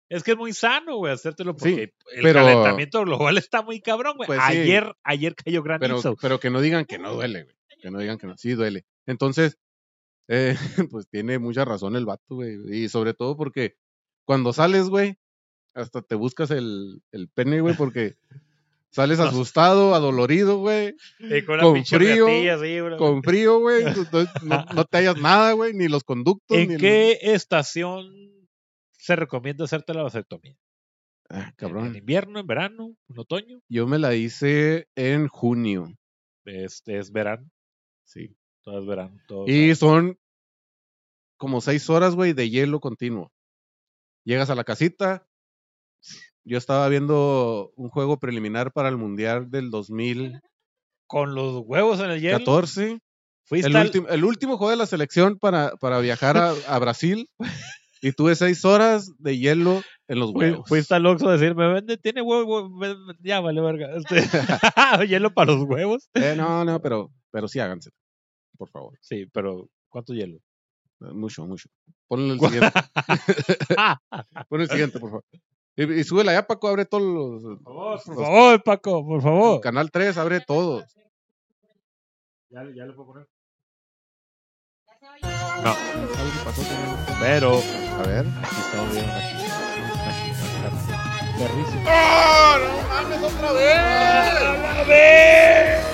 [0.10, 3.82] Es que es muy sano, güey, hacértelo Sí, porque el pero- calentamiento global está muy
[3.82, 4.28] cabrón, güey.
[4.28, 4.58] Pues sí.
[4.58, 6.16] ayer, ayer cayó pero, granizo.
[6.22, 7.56] pero que no digan que no duele, güey.
[7.82, 8.86] Que no digan que no, sí duele.
[9.06, 9.58] Entonces,
[10.30, 10.56] eh,
[10.92, 12.58] pues tiene mucha razón el vato, güey.
[12.72, 13.76] Y sobre todo porque
[14.26, 15.18] cuando sales, güey,
[15.74, 18.16] hasta te buscas el, el pene, güey, porque
[18.94, 19.26] sales No.
[19.26, 20.96] asustado, adolorido, güey,
[21.46, 22.98] con con frío, güey.
[22.98, 23.84] con frío, güey.
[24.44, 26.56] No, no te hallas nada, güey, ni los conductos.
[26.56, 28.08] ni ¿En el- qué estación
[28.92, 30.56] se recomienda hacerte la vasectomía?
[31.30, 31.96] Ah, ¿En- ¿En cabrón.
[31.96, 33.60] invierno, en verano, en otoño?
[33.68, 35.92] Yo me la hice en junio.
[36.46, 37.50] Este es verano,
[38.06, 38.36] Sí.
[38.62, 39.18] todo es verano.
[39.28, 40.20] Todo Y son
[41.38, 43.32] como seis horas, güey, de hielo continuo.
[44.24, 45.28] Llegas a la casita.
[46.46, 50.42] Yo estaba viendo un juego preliminar para el Mundial del 2014.
[51.08, 52.38] con los huevos en el hielo.
[53.46, 56.80] Fuiste El, al- último, el último juego de la selección para, para viajar a, a
[56.80, 57.30] Brasil.
[58.02, 60.68] Y tuve seis horas de hielo en los huevos.
[60.68, 62.70] Fuiste al Oxxo a decir, me vende, tiene huevo,
[63.20, 63.96] ya vale verga.
[63.96, 64.16] Este,
[65.08, 66.10] hielo para los huevos.
[66.14, 67.92] Eh, no, no, pero, pero sí háganse.
[68.58, 68.98] Por favor.
[69.02, 70.40] Sí, pero ¿cuánto hielo?
[71.00, 71.70] Mucho, mucho.
[72.08, 72.80] Ponle el siguiente.
[74.50, 75.24] Pon el siguiente, por favor.
[75.76, 77.42] Y, y súbela ya, Paco, abre todos los.
[77.60, 79.62] Por favor, por los- favor, Paco, por favor.
[79.62, 80.86] Canal 3, abre todos.
[82.50, 83.28] Ya, ya le puedo poner.
[85.64, 85.76] No.
[87.20, 88.26] Pero A ver.
[88.28, 89.34] aquí estamos viendo aquí.
[91.40, 91.84] Perrísimo.
[91.90, 93.78] ¡Oh, no mames otra vez!
[93.78, 95.86] ¡A la vez!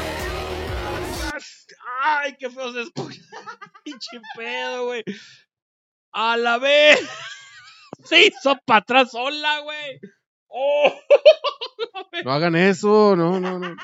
[2.01, 3.21] ¡Ay, qué feo se escucha!
[3.83, 5.03] ¡Pinche pedo, güey!
[6.11, 6.99] ¡A la vez!
[8.03, 9.99] ¡Se hizo para atrás sola, güey!
[10.47, 10.93] ¡Oh!
[12.25, 13.75] No hagan eso, no, no, no.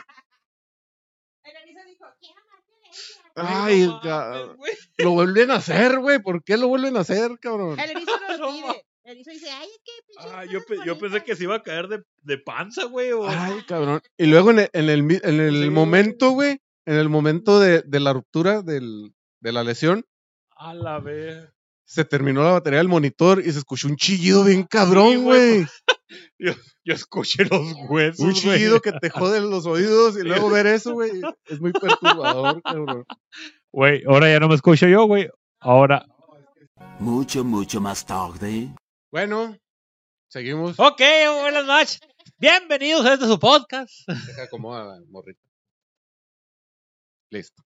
[3.35, 4.55] Ay, no
[4.97, 6.19] lo vuelven a hacer, güey.
[6.19, 7.79] ¿Por qué lo vuelven a hacer, cabrón?
[7.79, 8.63] El erizo no No lo mames.
[8.75, 8.85] pide.
[9.03, 11.23] El erizo dice, ay, que pinche Ah, yo, pe- yo pensé bonita".
[11.25, 13.11] que se iba a caer de, de panza, güey.
[13.11, 14.01] o- Ay, cabrón.
[14.17, 15.69] Y luego en el, en el, en el Sí.
[15.69, 20.05] momento, güey, en el momento de, de la ruptura del, de la lesión,
[20.57, 21.49] A la vez.
[21.85, 25.65] Se terminó la batería del monitor y se escuchó un chillido bien cabrón, güey.
[26.39, 30.93] Yo escuché los huesos, Un chillido que te jode los oídos y luego ver eso,
[30.93, 31.11] güey.
[31.45, 33.05] Es muy perturbador, cabrón.
[33.71, 35.29] Güey, ahora ya no me escucho yo, güey.
[35.59, 36.05] Ahora.
[36.99, 38.73] Mucho, mucho más tarde.
[39.11, 39.57] Bueno,
[40.27, 40.79] seguimos.
[40.79, 41.01] Ok,
[41.41, 41.99] buenas noches.
[42.37, 43.91] Bienvenidos a este su podcast.
[44.07, 45.41] Deja acomoda, morrito.
[47.31, 47.63] Listo.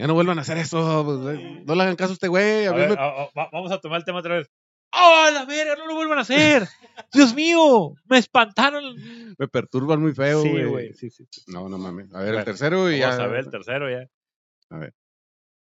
[0.00, 1.02] Ya no vuelvan a hacer eso.
[1.04, 2.66] pues, eh, No le hagan caso a este güey.
[2.66, 4.48] A A ver, me- a- a- vamos a tomar el tema otra vez.
[4.92, 5.76] ¡Oh, a la verga!
[5.76, 6.66] ¡No lo vuelvan a hacer!
[7.12, 7.92] ¡Dios mío!
[8.08, 8.94] ¡Me espantaron!
[9.38, 10.64] me perturban muy feo, sí, güey.
[10.66, 10.92] güey.
[10.94, 11.42] Sí, sí, sí.
[11.46, 12.12] No, no mames.
[12.14, 13.10] A ver, el tercero y ya.
[13.10, 14.06] Vamos a ver el tercero ya.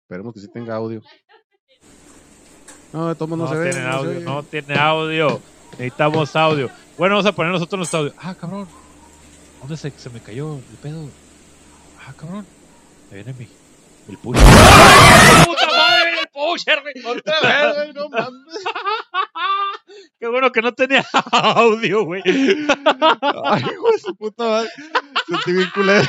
[0.03, 1.03] Esperemos que sí tenga audio.
[2.93, 3.71] No, de todos modos No, no, se ve.
[3.71, 5.43] tiene no se audio, no tiene audio.
[5.73, 6.71] Necesitamos audio.
[6.97, 8.15] Bueno, vamos a poner nosotros nuestro audio.
[8.19, 8.67] Ah, cabrón.
[9.61, 11.09] ¿Dónde se, se me cayó el pedo?
[12.07, 12.47] Ah, cabrón.
[13.11, 13.47] Me viene mi.
[14.09, 14.43] El pusher.
[14.45, 16.05] ¡Ay, ¡Puta madre!
[16.05, 16.83] viene El pusher,
[17.95, 18.65] no mames.
[20.19, 22.23] Qué bueno que no tenía audio, güey.
[22.25, 24.71] Ay, hijo de su puta madre.
[25.27, 26.09] Sentí bien culero.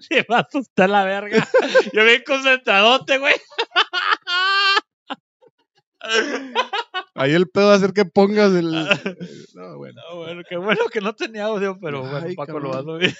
[0.00, 1.48] Se va a asustar la verga.
[1.92, 3.34] Yo bien concentradote, güey.
[7.14, 8.74] Ahí el pedo va a hacer que pongas el.
[8.74, 10.00] el- No, bueno.
[10.10, 12.82] Ah, bueno, qué bueno que no tenía audio, pero bueno, Ay, Paco lo va a
[12.82, 13.14] subir.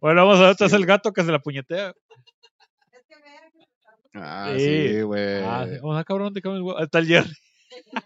[0.00, 0.76] bueno, vamos a ver, este es Sí.
[0.76, 1.90] el gato que se la puñetea.
[1.90, 1.94] Es
[4.14, 4.88] Ah, Sí.
[4.88, 5.42] sí, güey.
[5.44, 5.78] Ah, sí.
[5.82, 6.78] ah, cabrón, te cago el huevo.
[6.80, 7.32] Está el Jerry.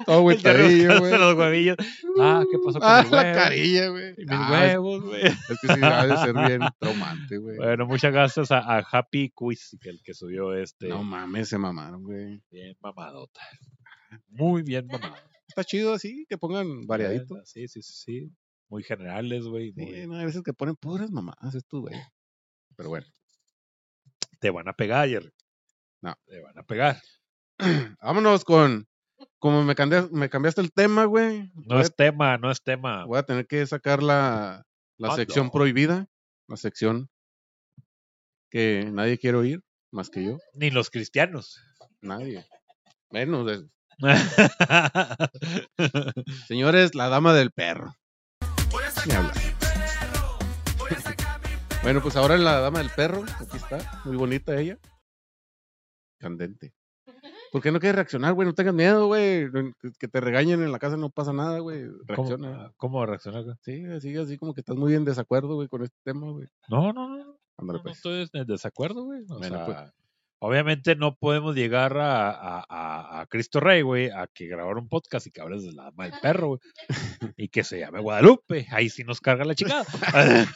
[0.05, 1.13] Todo agüitadillo, güey.
[1.19, 1.77] los huevillos.
[2.21, 3.37] Ah, ¿qué pasó con Ah, mis la huevos?
[3.39, 4.15] carilla, güey.
[4.17, 5.25] Mis Ah, huevos, güey.
[5.27, 7.57] Es que sí, ha de ser bien traumante, güey.
[7.57, 10.89] Bueno, muchas gracias a, a Happy Quiz, que el que subió este.
[10.89, 12.43] No mames, se mamaron, güey.
[12.51, 13.41] bien mamadota.
[14.29, 15.15] Muy bien mamado.
[15.49, 17.37] Está chido así, que pongan variadito.
[17.45, 18.33] Sí, sí, sí, sí.
[18.69, 19.73] Muy generales, güey.
[19.77, 21.95] muy- Sí, no, hay veces que ponen puras mamadas estos, güey.
[22.77, 23.07] Pero bueno,
[24.41, 25.31] Te van a pegar, Jerry.
[26.03, 26.15] No.
[26.27, 27.01] Te van a pegar.
[28.03, 28.87] vámonos con.
[29.39, 31.51] Como me cambiaste, me cambiaste el tema, güey.
[31.55, 33.03] No voy, es tema, no es tema.
[33.03, 34.65] a, voy a tener que sacar la,
[34.99, 36.07] la Ah, sección prohibida.
[36.49, 37.09] La sección
[38.51, 39.63] que nadie quiere oír,
[39.93, 40.39] más que yo.
[40.55, 41.61] Ni los cristianos.
[42.01, 42.47] Nadie.
[43.11, 43.47] Menos.
[43.47, 43.69] de-
[46.47, 47.95] Señores, la dama del perro.
[49.07, 49.35] Ni hablar.
[51.83, 53.25] bueno, pues ahora la dama del perro.
[53.41, 54.01] Aquí está.
[54.05, 54.79] Muy bonita ella.
[56.19, 56.75] Candente.
[57.57, 58.47] ¿Por qué no quieres reaccionar, güey?
[58.47, 59.49] No tengas miedo, güey.
[59.99, 61.87] Que- te regañen en la casa no pasa nada, güey.
[62.07, 62.53] Reacciona.
[62.53, 63.45] ¿Cómo, ¿Cómo reaccionar?
[63.45, 63.57] güey?
[63.63, 66.47] Sí, así, así como que estás muy en desacuerdo, güey, con este tema, güey.
[66.69, 67.39] No, no, no.
[67.59, 67.97] No, pues.
[67.97, 69.23] estoy en desacuerdo, güey.
[69.31, 69.79] O Bueno, sea, pues.
[70.41, 74.91] obviamente no podemos llegar a, a, a, a Cristo Rey, güey, a que grabar un
[74.91, 76.61] podcast y que hables de la dama del perro, güey.
[77.39, 78.67] y que se llame Guadalupe.
[78.71, 79.87] Ahí sí nos carga la chingada.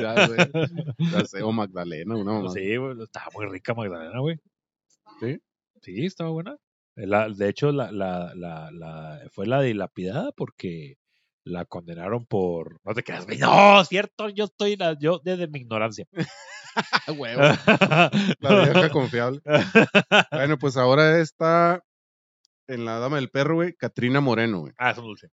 [0.00, 0.68] Ya, güey.
[1.12, 2.40] Ya sé, o Magdalena, una mamá.
[2.44, 4.40] Pues sí, güey, estaba muy rica Magdalena, güey.
[5.20, 5.38] ¿Sí?
[5.82, 6.56] Sí, estaba buena.
[6.94, 10.96] La- de hecho, la, la, la, la, fue la dilapidada porque
[11.44, 12.80] la condenaron por.
[12.84, 13.38] No te güey.
[13.38, 14.76] No, cierto, yo estoy.
[14.76, 16.06] la- yo desde mi ignorancia.
[17.08, 17.40] Huevo.
[18.40, 19.40] La vieja confiable.
[20.30, 21.82] Bueno, pues ahora está
[22.66, 24.72] en la dama del perro, güey, Katrina Moreno, güey.
[24.76, 25.28] ah, es un dulce.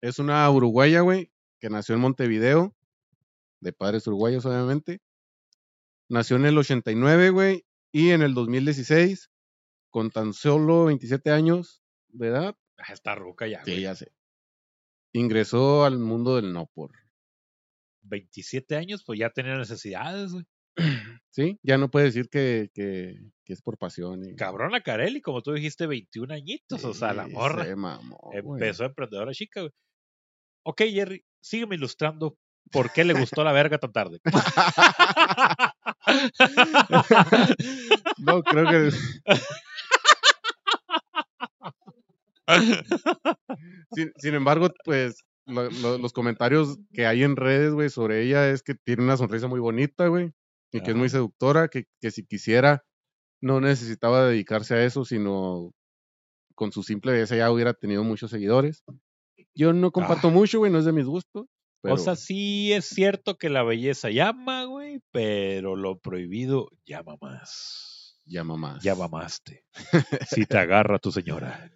[0.00, 2.74] Es una uruguaya, güey, que nació en Montevideo,
[3.60, 5.00] de padres uruguayos, obviamente.
[6.08, 7.64] Nació en el 89, güey,
[7.94, 9.30] y en el 2016,
[9.90, 13.82] con tan solo 27 años de edad, Ah, está ruca ya, sí, güey.
[13.82, 14.12] ya sé,
[15.12, 16.90] ingresó al mundo del no por.
[18.02, 20.44] 27 años, pues ya tenía necesidades, güey.
[21.30, 24.24] Sí, ya no puede decir que, que, que es por pasión.
[24.24, 26.84] Y, Cabrona Carelli, como tú dijiste, 21 añitos.
[26.84, 28.62] o sea, la morra se mamó, güey.
[28.62, 29.72] empezó emprendedora chica, güey.
[30.64, 32.38] Ok, Jerry, sígueme ilustrando
[32.72, 34.20] por qué le gustó la verga tan tarde.
[38.18, 38.90] No, creo que.
[43.92, 48.50] sin, sin embargo, pues lo- lo- los comentarios que hay en redes, güey, sobre ella
[48.50, 50.32] es que tiene una sonrisa muy bonita, güey,
[50.72, 52.82] y que es muy seductora, que, que si quisiera
[53.40, 55.72] no necesitaba dedicarse a eso, sino
[56.54, 58.82] con su simple belleza ya hubiera tenido muchos seguidores.
[59.54, 61.46] Yo no comparto mucho, güey, no es de mis gustos.
[61.84, 67.16] Pero, O sea, sí es cierto que la belleza llama, güey, pero lo prohibido llama
[67.20, 68.18] más.
[68.24, 68.82] llama más.
[68.82, 69.66] Ya mamaste.
[70.30, 71.70] Si te agarra tu señora.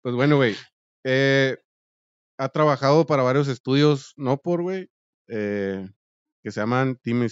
[0.00, 0.54] Pues bueno, güey.
[1.02, 1.56] eh,
[2.38, 4.88] ha trabajado para varios estudios, no por, güey,
[5.26, 5.90] eh,
[6.44, 7.26] que se llaman Team,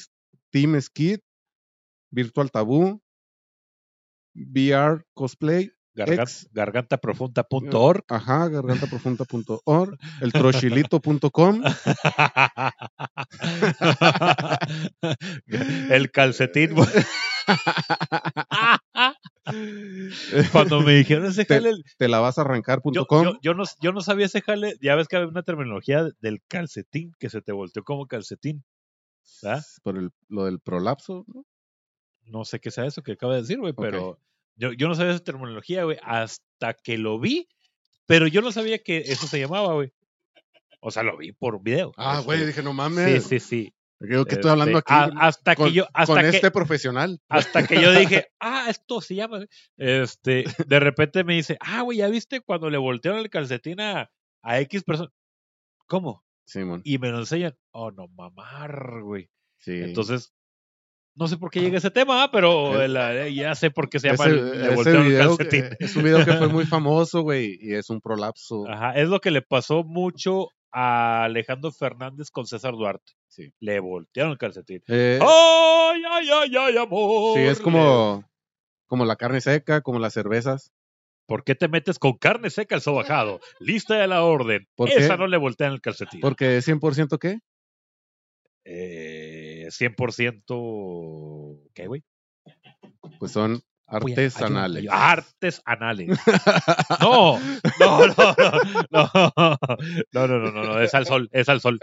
[0.50, 1.20] Team Skid,
[2.10, 3.00] Virtual Taboo,
[4.34, 6.48] VR Cosplay, Gargan- Ex.
[6.52, 8.04] gargantaprofunda.org.
[8.08, 11.62] ajá, gargantaprofunda.org, el trochilito.com,
[15.90, 16.74] El calcetín.
[20.52, 22.92] Cuando me dijeron ese jale, te la vas a arrancar.com.
[22.94, 24.76] yo, yo, yo no, yo no sabía ese jale.
[24.80, 28.64] Ya ves que había una terminología del calcetín que se te volteó como calcetín.
[29.42, 29.64] ¿verdad?
[29.82, 31.44] por el- lo del prolapso, ¿no?
[32.26, 34.18] No sé qué sea eso que acaba de decir, güey, pero
[34.56, 37.48] yo, yo no sabía esa terminología, güey, hasta que lo vi,
[38.06, 39.92] pero yo no sabía que eso se llamaba, güey.
[40.80, 41.92] O sea, lo vi por un video.
[41.96, 43.24] Ah, güey, dije, no Sí, mames.
[43.24, 43.74] sí, sí.
[43.98, 46.50] Creo que estoy hablando Este, aquí a- hasta con, que yo, hasta con que, este
[46.50, 47.20] profesional.
[47.28, 47.90] hasta que yo
[48.22, 49.46] dije, ah, esto se llama.
[49.78, 54.10] Este, de repente me dice, ah, güey, ¿ya viste cuando le voltearon el calcetín a,
[54.42, 55.10] a X persona?
[55.86, 56.22] ¿Cómo?
[56.46, 56.82] Simón.
[56.84, 57.56] Y me lo enseñan.
[57.70, 59.30] Oh, no, mamar, güey.
[59.58, 59.72] Sí.
[59.82, 60.34] Entonces,
[61.16, 64.08] no sé por qué llega ese tema, pero Eh, la- ya sé por qué se
[64.08, 65.64] llama ese, el- le ese voltearon el video calcetín.
[65.80, 68.68] es un video que fue muy famoso, güey, y es un prolapso.
[68.68, 73.12] Ajá, es lo que le pasó mucho a Alejandro Fernández con César Duarte.
[73.28, 73.52] Sí.
[73.60, 74.82] Le voltearon el calcetín.
[74.88, 77.36] Eh, ¡Ay, ay, ay, ay, amor!
[77.38, 78.24] sí, es como,
[78.88, 80.72] como la carne seca, como las cervezas.
[81.26, 83.40] ¿Por qué te metes con carne seca al sobajado?
[83.60, 84.66] Lista de la orden.
[84.74, 85.18] ¿Por Esa qué?
[85.18, 86.20] no le voltean el calcetín.
[86.20, 87.38] Porque es 100% qué?
[88.66, 89.23] Eh,
[89.68, 91.60] 100%...
[91.74, 92.02] ¿Qué, güey?
[93.18, 94.86] Pues son Artesanales.
[94.90, 96.18] Artesanales.
[97.00, 97.38] No,
[97.80, 98.34] no, no,
[98.90, 99.10] no,
[100.12, 101.78] no, no, no, no, es al sol, es al sol,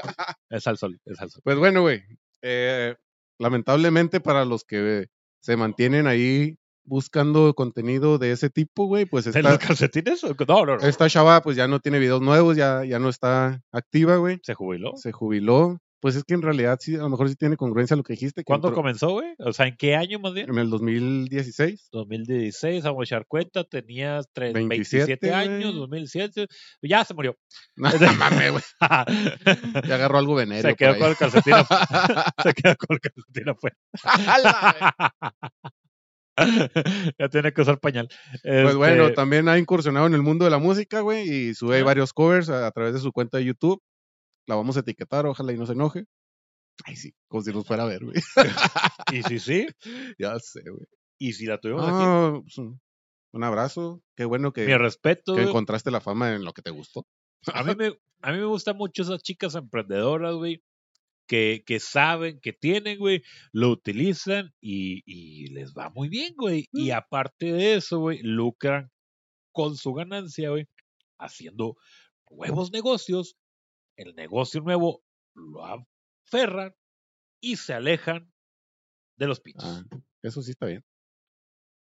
[0.49, 1.41] es al sol, es al sol.
[1.43, 2.01] Pues bueno, güey.
[2.41, 2.95] eh,
[3.37, 5.07] lamentablemente para los que
[5.41, 10.23] se mantienen ahí buscando contenido de ese tipo, güey, pues ¿En esta, los calcetines?
[10.23, 10.79] No, no, no.
[10.79, 14.39] esta chava pues ya no tiene videos nuevos, ya, ya no está activa, güey.
[14.43, 14.95] ¿Se jubiló?
[14.97, 15.79] Se jubiló.
[16.01, 18.41] Pues es que en realidad sí, a lo mejor sí tiene congruencia lo que dijiste.
[18.41, 19.35] que ¿Cuándo entró comenzó, güey?
[19.37, 20.49] O sea, ¿en qué año más bien?
[20.49, 21.89] En el 2016.
[21.91, 25.79] 2016, vamos a echar cuenta, tenías tres- 27, 27 años, güey.
[25.81, 26.47] 2007,
[26.81, 27.37] ya se murió.
[27.75, 28.63] No mames, güey.
[29.87, 30.61] Ya agarró algo veneno.
[30.67, 32.25] se quedó con el calcetín afuera.
[32.43, 33.77] se quedó con el calcetín afuera.
[37.19, 38.09] ya tiene que usar pañal.
[38.41, 41.83] Pues bueno, Este, también ha incursionado en el mundo de la música, güey, y sube
[41.83, 43.81] varios covers a, a través de su cuenta de YouTube.
[44.51, 46.03] La vamos a etiquetar, ojalá y no se enoje.
[46.83, 48.15] Ay, sí, como si nos fuera a ver, güey.
[49.13, 49.67] Y si sí,
[50.19, 50.85] ya sé, güey.
[51.17, 54.03] y si la tuvimos aquí, Ah, pues, un, abrazo.
[54.17, 55.35] Qué bueno que, mi respeto.
[55.35, 57.07] que encontraste la fama en lo que te gustó.
[57.53, 60.61] A mí me, a mí me gustan mucho esas chicas emprendedoras, güey,
[61.29, 63.23] que, que saben, que tienen, güey,
[63.53, 66.67] lo utilizan y, y les va muy bien, güey.
[66.73, 66.77] Mm.
[66.77, 68.91] Y aparte de eso, güey, lucran
[69.53, 70.67] con su ganancia, güey,
[71.17, 71.77] haciendo
[72.29, 73.37] nuevos negocios.
[74.01, 75.03] El negocio nuevo
[75.35, 76.73] lo aferran
[77.39, 78.31] y se alejan
[79.15, 79.63] de los pinches.
[79.63, 79.83] Ah,
[80.23, 80.83] eso sí está bien.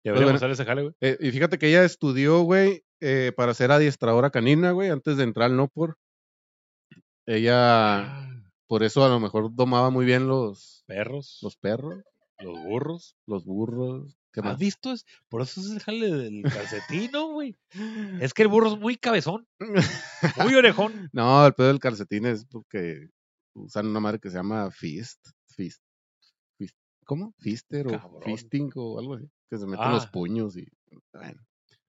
[0.03, 0.37] Deberíamos bueno.
[0.37, 0.95] hacer ese jale, güey.
[1.03, 5.25] Eh, y fíjate que ella estudió, güey, eh, para ser adiestradora canina, güey, antes de
[5.25, 5.99] entrar al no por.
[7.27, 12.03] Ella, Ah, por eso a lo mejor domaba muy bien los, perros, los perros,
[12.39, 13.17] los burros.
[13.27, 14.17] los burros.
[14.43, 14.59] ¿Qué ¿Has más?
[14.59, 14.95] visto?
[15.29, 17.57] Por eso es el jale del calcetino, güey.
[18.31, 19.47] Es que el burro es muy cabezón,
[20.45, 20.93] muy orejón.
[21.13, 23.09] No, el pedo del calcetín es porque
[23.55, 25.19] usan una madre que se llama fist,
[25.49, 25.83] fist,
[26.57, 27.35] fist ¿cómo?
[27.39, 28.23] Fister o Cabrón.
[28.25, 30.11] fisting o algo así, que se meten los Ah.
[30.13, 30.67] puños y
[31.13, 31.41] bueno,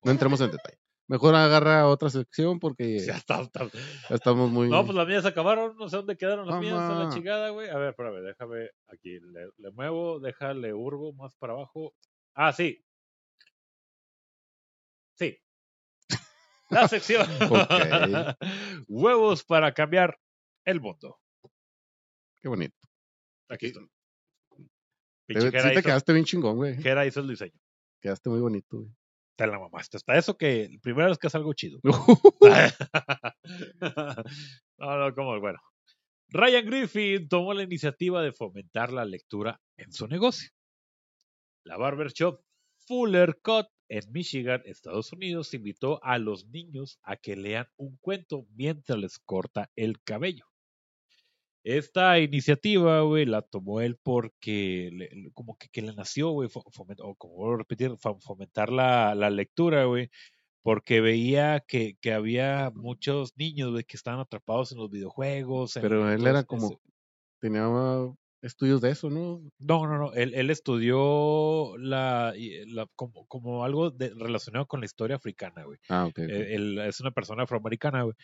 [0.05, 0.79] no entremos en detalle.
[1.11, 3.67] Mejor agarra otra sección porque Ya está, está.
[4.11, 6.75] ya estamos muy No, pues las mías se acabaron, no sé dónde quedaron las mías,
[6.75, 7.15] a la Mamá.
[7.15, 7.71] chingada, güey.
[7.71, 11.95] A ver, espérame, déjame aquí, le, le muevo, déjale urgo más para abajo.
[12.41, 12.81] Ah, sí.
[15.19, 15.37] Sí.
[16.71, 17.27] La sección.
[18.89, 20.21] Huevos para cambiar
[20.65, 21.19] el mundo.
[22.41, 22.77] qué bonito.
[23.49, 23.73] Aquí.
[23.73, 23.81] Te,
[25.27, 26.81] Pinche sí te quedaste bien chingón, güey.
[26.81, 27.59] Jera hizo el diseño.
[28.01, 28.91] Quedaste muy bonito, güey.
[29.37, 29.97] Te la mamaste.
[29.97, 31.81] Hasta eso que primera vez que es algo chido.
[34.79, 35.59] no, no, como bueno.
[36.29, 40.51] Ryan Griffin tomó la iniciativa de fomentar la lectura en su negocio.
[41.69, 42.41] La barbershop
[42.87, 48.47] Fuller Cut en Michigan, Estados Unidos, invitó a los niños a que lean un cuento
[48.55, 50.47] mientras les corta el cabello.
[51.65, 57.15] Esta iniciativa, güey, la tomó él porque le- como que, que le nació, güey, o
[57.17, 60.09] como vuelvo a repetir, fo- fomentar la, la lectura, güey,
[60.63, 65.77] porque veía que, que había muchos niños, güey, que estaban atrapados en los videojuegos.
[65.77, 66.79] en- Pero él era como, ese-
[67.41, 67.67] tenía
[68.43, 69.41] estudios de eso, ¿no?
[69.59, 72.35] No, no, no, él, él estudió la,
[72.95, 75.79] como, como algo de- relacionado con la historia africana, güey.
[75.89, 76.19] Ah, ok.
[76.21, 78.15] Eh, él es una persona afroamericana, güey.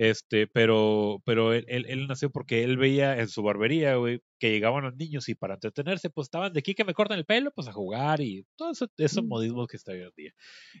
[0.00, 4.50] Este, pero, pero él, él, él nació porque él veía en su barbería, güey, que
[4.50, 7.50] llegaban los niños y para entretenerse, pues estaban de aquí que me cortan el pelo,
[7.54, 9.28] pues a jugar y todos eso- esos Mm.
[9.28, 10.32] modismos que está hoy en día.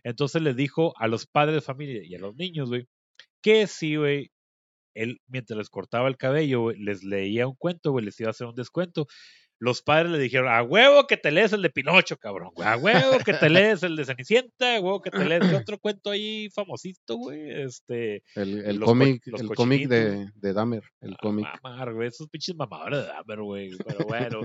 [0.04, 2.86] Entonces le dijo a los padres de familia y a los niños, güey,
[3.42, 4.30] que sí, güey,
[4.94, 8.46] él mientras les cortaba el cabello, les leía un cuento, güey, les iba a hacer
[8.46, 9.06] un descuento.
[9.62, 12.78] Los padres le dijeron, a huevo que te lees el de Pinocho, cabrón, güey, a
[12.78, 16.10] huevo que te lees el de Cenicienta, a huevo que te lees ¿qué otro cuento
[16.10, 21.46] ahí famosito, güey, este, El, cómic, el cómic de, de Dahmer, el cómic.
[21.62, 24.40] mamar, güey, esos pinches mamadores de Dahmer, güey, pero bueno,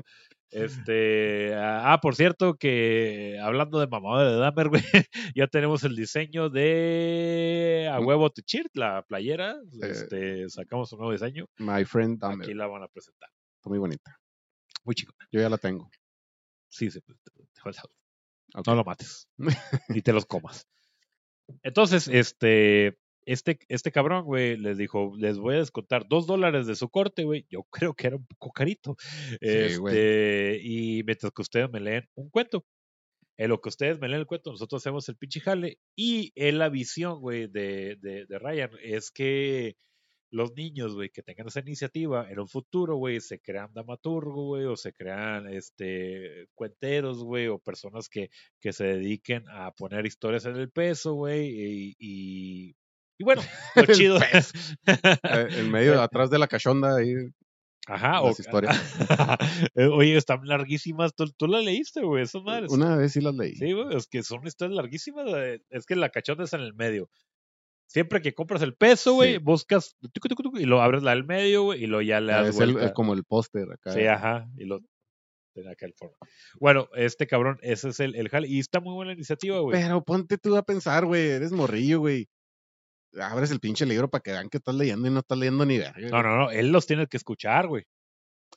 [0.52, 4.82] este, ah, por cierto que hablando de mamadores de Dahmer, güey,
[5.36, 8.06] ya tenemos el diseño de a Mm.
[8.06, 9.88] huevo to cheer, la playera, Eh.
[9.90, 12.44] este, sacamos un nuevo diseño, My Friend Dahmer.
[12.46, 14.18] aquí la van a presentar, Está muy bonita.
[14.86, 15.90] Muy chico, Yo ya la tengo.
[16.70, 17.14] sí, se, te-
[17.54, 17.84] te falta.
[18.56, 18.68] Ok.
[18.68, 19.28] no lo mates,
[19.90, 20.68] ni te los comas.
[21.64, 26.76] Entonces, este, este, este cabrón, güey, les dijo, les voy a descontar dos dólares de
[26.76, 27.46] su corte, güey.
[27.50, 28.96] Yo creo que era un poco carito.
[29.42, 29.96] Sí, güey.
[29.96, 32.66] este, y mientras que ustedes me leen un cuento.
[33.38, 35.78] En lo que ustedes me leen el cuento, nosotros hacemos el pinche jale.
[35.96, 39.76] Y en la visión, güey, de, de, de Ryan es que
[40.36, 44.66] los niños, güey, que tengan esa iniciativa en un futuro, güey, se crean dramaturgo, güey,
[44.66, 48.30] o se crean este cuenteros, güey, o personas que,
[48.60, 52.76] que se dediquen a poner historias en el peso, güey, y, y,
[53.18, 53.42] y bueno,
[53.76, 54.20] lo El chido.
[54.86, 57.14] Eh, en medio, atrás de la cachonda ahí.
[57.88, 58.76] Ajá, o, las historias.
[59.76, 61.16] Eh, Oye, están larguísimas.
[61.16, 62.24] ¿Tú, tú las leíste, güey?
[62.24, 62.72] Esas madres.
[62.72, 63.56] Una vez sí las leí.
[63.56, 65.28] Sí, güey, es que son historias larguísimas.
[65.70, 67.10] Es que la cachonda es en el medio.
[67.88, 69.38] Siempre que compras el peso, güey, Sí.
[69.40, 72.34] buscas tucu, tucu, tucu, y lo abres la del medio, güey, y lo ya le
[72.34, 72.88] Ah, das es el- vuelta.
[72.90, 73.92] el- como el póster acá.
[73.92, 74.82] Sí, ajá, y lo
[75.72, 76.18] acá el forma.
[76.60, 78.48] Bueno, este cabrón, ese es el, el jale.
[78.50, 79.80] Y está muy buena la iniciativa, güey.
[79.80, 81.30] Pero ponte tú a pensar, güey.
[81.30, 82.28] Eres morrillo, güey.
[83.18, 85.78] Abres el pinche libro para que vean que estás leyendo y no estás leyendo ni
[85.78, 86.10] verga.
[86.10, 87.86] No, no, no, él los tiene que escuchar, güey.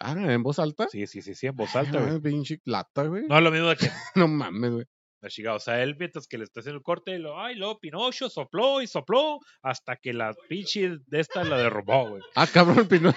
[0.00, 0.88] Ah, en voz alta.
[0.90, 2.20] Sí, sí, sí, sí, en voz alta, Ah, güey.
[2.20, 3.26] pinche lata, güey.
[3.28, 4.86] No es lo mismo de que No mames, güey.
[5.20, 7.56] La chica, o sea, él mientras que le está haciendo el corte, y lo, ay,
[7.56, 12.22] luego Pinocho sopló y sopló hasta que la pinche de esta la derrumbó, güey.
[12.36, 13.12] Ah, cabrón, Pino.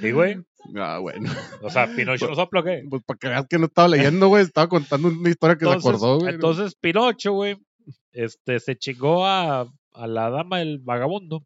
[0.00, 0.36] Y, güey,
[0.76, 1.30] Ah, bueno.
[1.60, 2.82] o sea, Pinocho no sopló, ¿qué?
[2.88, 4.42] Pues para que veas que no estaba leyendo, güey.
[4.42, 6.34] Estaba contando una historia que Entonces, se acordó, güey.
[6.34, 7.56] entonces Pinocho, güey,
[8.12, 11.44] este, se chingó a, a la dama del vagabundo.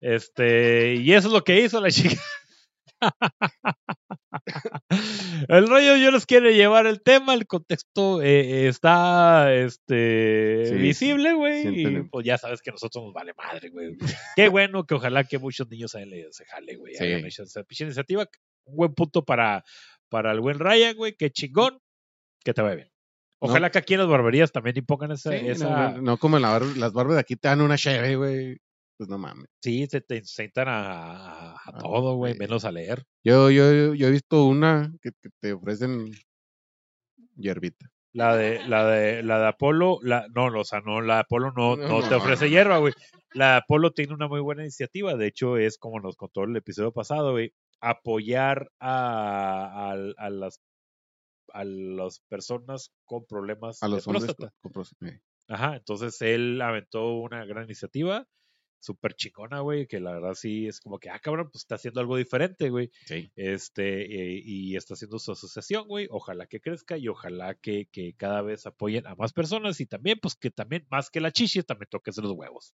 [0.00, 2.16] Este, y eso es lo que hizo la chica.
[5.48, 11.32] el rollo yo les quiero llevar el tema, el contexto eh, está este Sí, visible,
[11.34, 11.62] güey.
[11.62, 13.96] sí y pues ya sabes que a nosotros nos vale madre, güey.
[14.36, 16.94] Qué bueno que ojalá que muchos niños hayan leído ese jale, güey.
[16.94, 17.04] Sí.
[17.06, 18.26] esa iniciativa.
[18.64, 19.64] Un buen punto para,
[20.08, 21.14] para el buen Ryan, güey.
[21.16, 21.78] Qué chingón.
[22.44, 22.90] Que te vaya bien.
[23.42, 25.30] Ojalá que aquí en las barberías también impongan esa.
[25.32, 27.62] Sí, no, esa no, no como en la bar- las barbas de aquí te dan
[27.62, 28.58] una cheve, güey.
[29.00, 29.46] Pues no mames.
[29.62, 33.02] Sí, te, te incitan a, Ah, todo, güey, menos a leer.
[33.24, 36.10] Yo, yo, yo he visto una que, que te ofrecen
[37.34, 37.86] hierbita.
[38.12, 41.50] La de, la de, la de Apolo, la, no, o sea, no, la de Apolo
[41.52, 42.50] no, No, no te ofrece no.
[42.50, 42.92] hierba, güey.
[43.32, 45.14] La de Apolo tiene una muy buena iniciativa.
[45.16, 49.92] De hecho, es como nos contó el episodio pasado, güey, apoyar a, a,
[50.26, 50.60] a las
[51.54, 54.24] a las personas con problemas A de los hombres.
[54.26, 54.52] próstata.
[54.60, 55.06] con próstata.
[55.08, 55.20] Eh.
[55.48, 58.26] Ajá, entonces él aventó una gran iniciativa,
[58.80, 62.00] súper chingona, güey, que la verdad sí es como que, ah, cabrón, pues está haciendo
[62.00, 62.90] algo diferente, güey.
[63.06, 63.30] Sí.
[63.36, 66.08] Este, eh, y está haciendo su asociación, güey.
[66.10, 70.18] Ojalá que crezca y ojalá que, que cada vez apoyen a más personas y también,
[70.20, 72.74] pues que también, más que la chichi, también toques los huevos.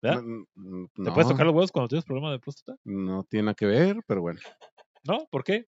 [0.00, 0.22] ¿Verdad?
[0.22, 2.78] No, no, ¿Te puedes tocar los huevos cuando tienes problemas de próstata?
[2.84, 4.40] no tiene nada que ver, pero bueno.
[5.04, 5.26] ¿No?
[5.30, 5.66] ¿Por qué?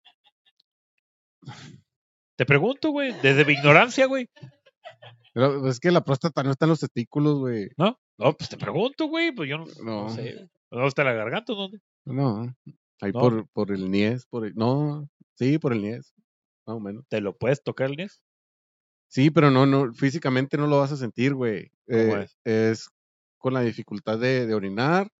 [2.36, 4.28] Te pregunto, güey, desde mi ignorancia, güey.
[5.34, 7.68] Pero es que la próstata no está en los testículos, güey.
[7.76, 7.98] ¿No?
[8.20, 10.08] No, pues te pregunto, güey, pues yo no, no No.
[10.10, 10.48] sé.
[10.70, 11.52] ¿Dónde está la garganta?
[11.54, 11.80] ¿Dónde?
[12.04, 12.54] No.
[13.00, 13.18] Ahí No.
[13.20, 16.12] por, por el niés, por el- no, sí, por el niés,
[16.66, 17.04] más o menos.
[17.08, 18.20] ¿Te lo puedes tocar el niés?
[19.08, 21.70] Sí, pero no, no, físicamente no lo vas a sentir, güey.
[21.88, 22.88] ¿Cómo Eh, es
[23.38, 25.10] con la dificultad de, de orinar.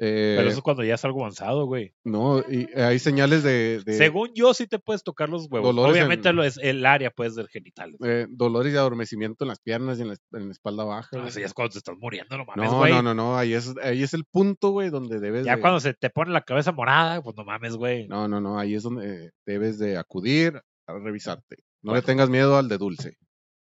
[0.00, 1.92] Eh, Pero eso es cuando ya es algo avanzado, güey.
[2.04, 5.74] No, y hay señales de, de, Según yo, sí te puedes tocar los huevos.
[5.74, 7.96] Dolores Obviamente en- lo es el área, pues, del genital.
[8.04, 11.08] eh, dolores y adormecimiento en las piernas y en la, en la espalda baja.
[11.16, 12.92] No, eso ya es cuando te estás muriendo, no mames, no, güey.
[12.92, 15.60] no, no, no, ahí es, ahí es el punto, güey, donde debes Ya de...
[15.60, 18.06] cuando se te pone la cabeza morada, pues no mames, güey.
[18.06, 21.56] No, no, no, ahí es donde eh, debes de acudir a revisarte.
[21.82, 23.16] No le tengas miedo al de dulce.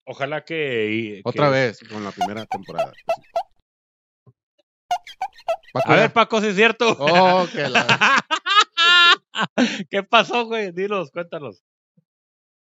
[0.05, 1.21] Ojalá que.
[1.25, 2.93] Otra vez, con la primera temporada.
[5.81, 6.97] Paco, A ver, Paco, si es cierto.
[6.99, 7.87] Oh, que la...
[9.91, 10.73] ¿Qué pasó, güey?
[10.73, 11.63] Dinos, cuéntanos.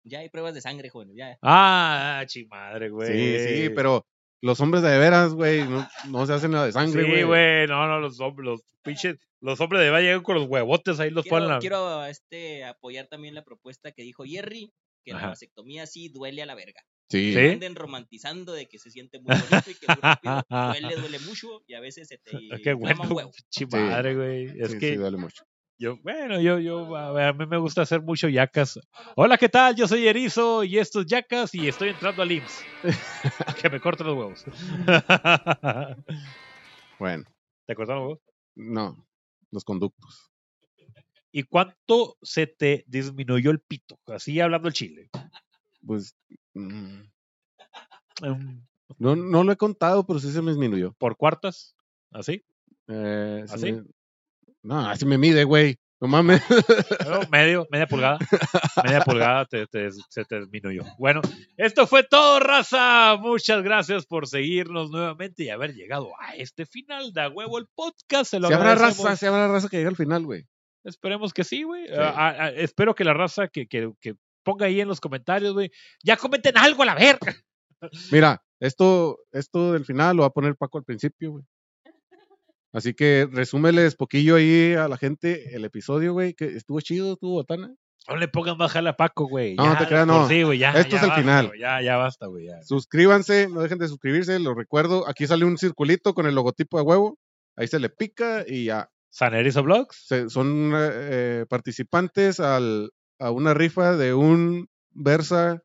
[0.04, 1.14] Ya hay pruebas de sangre, joven.
[1.14, 1.36] Ya.
[1.42, 3.09] Ah, chimadre, güey.
[3.09, 4.07] Sí, sí, pero
[4.40, 7.16] los hombres de veras, güey, no, no se hacen nada de sangre, güey.
[7.16, 10.46] Sí, güey, no, no, los hombres, los pinches, los hombres de valle llegan con los
[10.46, 11.61] huevotes ahí, los ponen Quiero, la...
[11.61, 14.72] quiero, este, apoyar también la propuesta que dijo Jerry,
[15.04, 15.22] que Ajá.
[15.22, 16.82] la vasectomía sí duele a la verga.
[17.09, 17.32] Sí.
[17.32, 17.38] Sí.
[17.38, 21.80] Anden romantizando de que se siente muy bonito y que duele, duele mucho y a
[21.80, 23.32] veces se te Ah, Qué inflama bueno, un huevo.
[23.50, 24.61] chimadre, güey.
[24.61, 25.44] Es sí, que sí, duele mucho.
[25.78, 28.80] yo, bueno, yo, yo, a, ver, a mí me gusta hacer mucho yacas.
[29.14, 29.76] Hola, ¿qué tal?
[29.76, 32.64] Yo soy Erizo y esto es yacas y estoy entrando al IMSS.
[33.62, 34.44] que me corten los huevos.
[36.98, 37.24] Bueno,
[37.66, 38.22] ¿Te cortaron los huevos?
[38.54, 39.07] no,
[39.50, 40.30] los conductos.
[41.30, 43.98] ¿Y cuánto se te disminuyó el pito?
[44.07, 45.11] Así hablando el chile.
[45.86, 46.16] Pues,
[48.98, 50.92] no, no lo he contado, pero sí se me disminuyó.
[50.98, 51.74] ¿Por cuartas?
[52.11, 52.44] ¿Así?
[52.88, 53.72] Eh, sí ¿Así?
[53.72, 53.84] me-
[54.62, 55.76] No, así me mide, güey.
[55.98, 56.42] No mames.
[57.09, 58.18] No, medio, media pulgada.
[58.84, 60.82] Media pulgada te, te- se te disminuyó.
[60.98, 61.22] Bueno,
[61.57, 63.16] esto fue todo, raza.
[63.16, 67.66] Muchas gracias por seguirnos nuevamente y haber llegado a este final de A Huevo el
[67.74, 68.30] podcast.
[68.30, 70.46] Se lo habrá raza, si habrá raza que llegue al final, güey.
[70.84, 71.86] Esperemos que sí, güey.
[71.86, 71.94] Sí.
[71.96, 74.16] Ah, ah, ah, espero que la raza que, que, que
[74.47, 75.70] ponga ahí en los comentarios, güey.
[76.05, 77.34] Ya comenten algo a la verga.
[78.12, 81.44] Mira, esto, esto del final lo va a poner Paco al principio, güey.
[82.72, 87.32] Así que resúmeles poquillo ahí a la gente el episodio, güey, que estuvo chido, estuvo
[87.32, 87.74] botana.
[88.09, 89.57] No le pongan jala a Paco, güey.
[89.57, 90.28] No, Ya, no te creas, no.
[90.28, 91.47] Sí, güey, ya, Esto ya es el basta, final.
[91.49, 92.47] güey, Ya, ya basta, güey.
[92.47, 92.62] ya.
[92.62, 95.09] Suscríbanse, no dejen de suscribirse, lo recuerdo.
[95.09, 97.18] Aquí sale un circulito con el logotipo de huevo.
[97.57, 100.05] Ahí se le pica y ya San Erizo Blogs.
[100.07, 105.62] Se- son eh, eh, participantes al, a una rifa de un Versa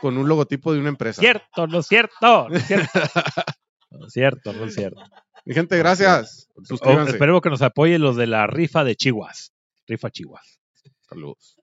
[0.00, 1.20] con un logotipo de una empresa.
[1.20, 2.88] Cierto, no es cierto, no es cierto.
[3.92, 5.02] No es cierto, no es cierto.
[5.44, 6.48] Mi gente, gracias.
[6.80, 9.52] Oh, esperemos que nos apoyen los de la rifa de Chihuas.
[9.88, 10.60] Rifa Chihuas.
[11.00, 11.58] Saludos.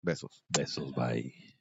[0.00, 0.44] Besos.
[0.48, 1.53] Besos, bye.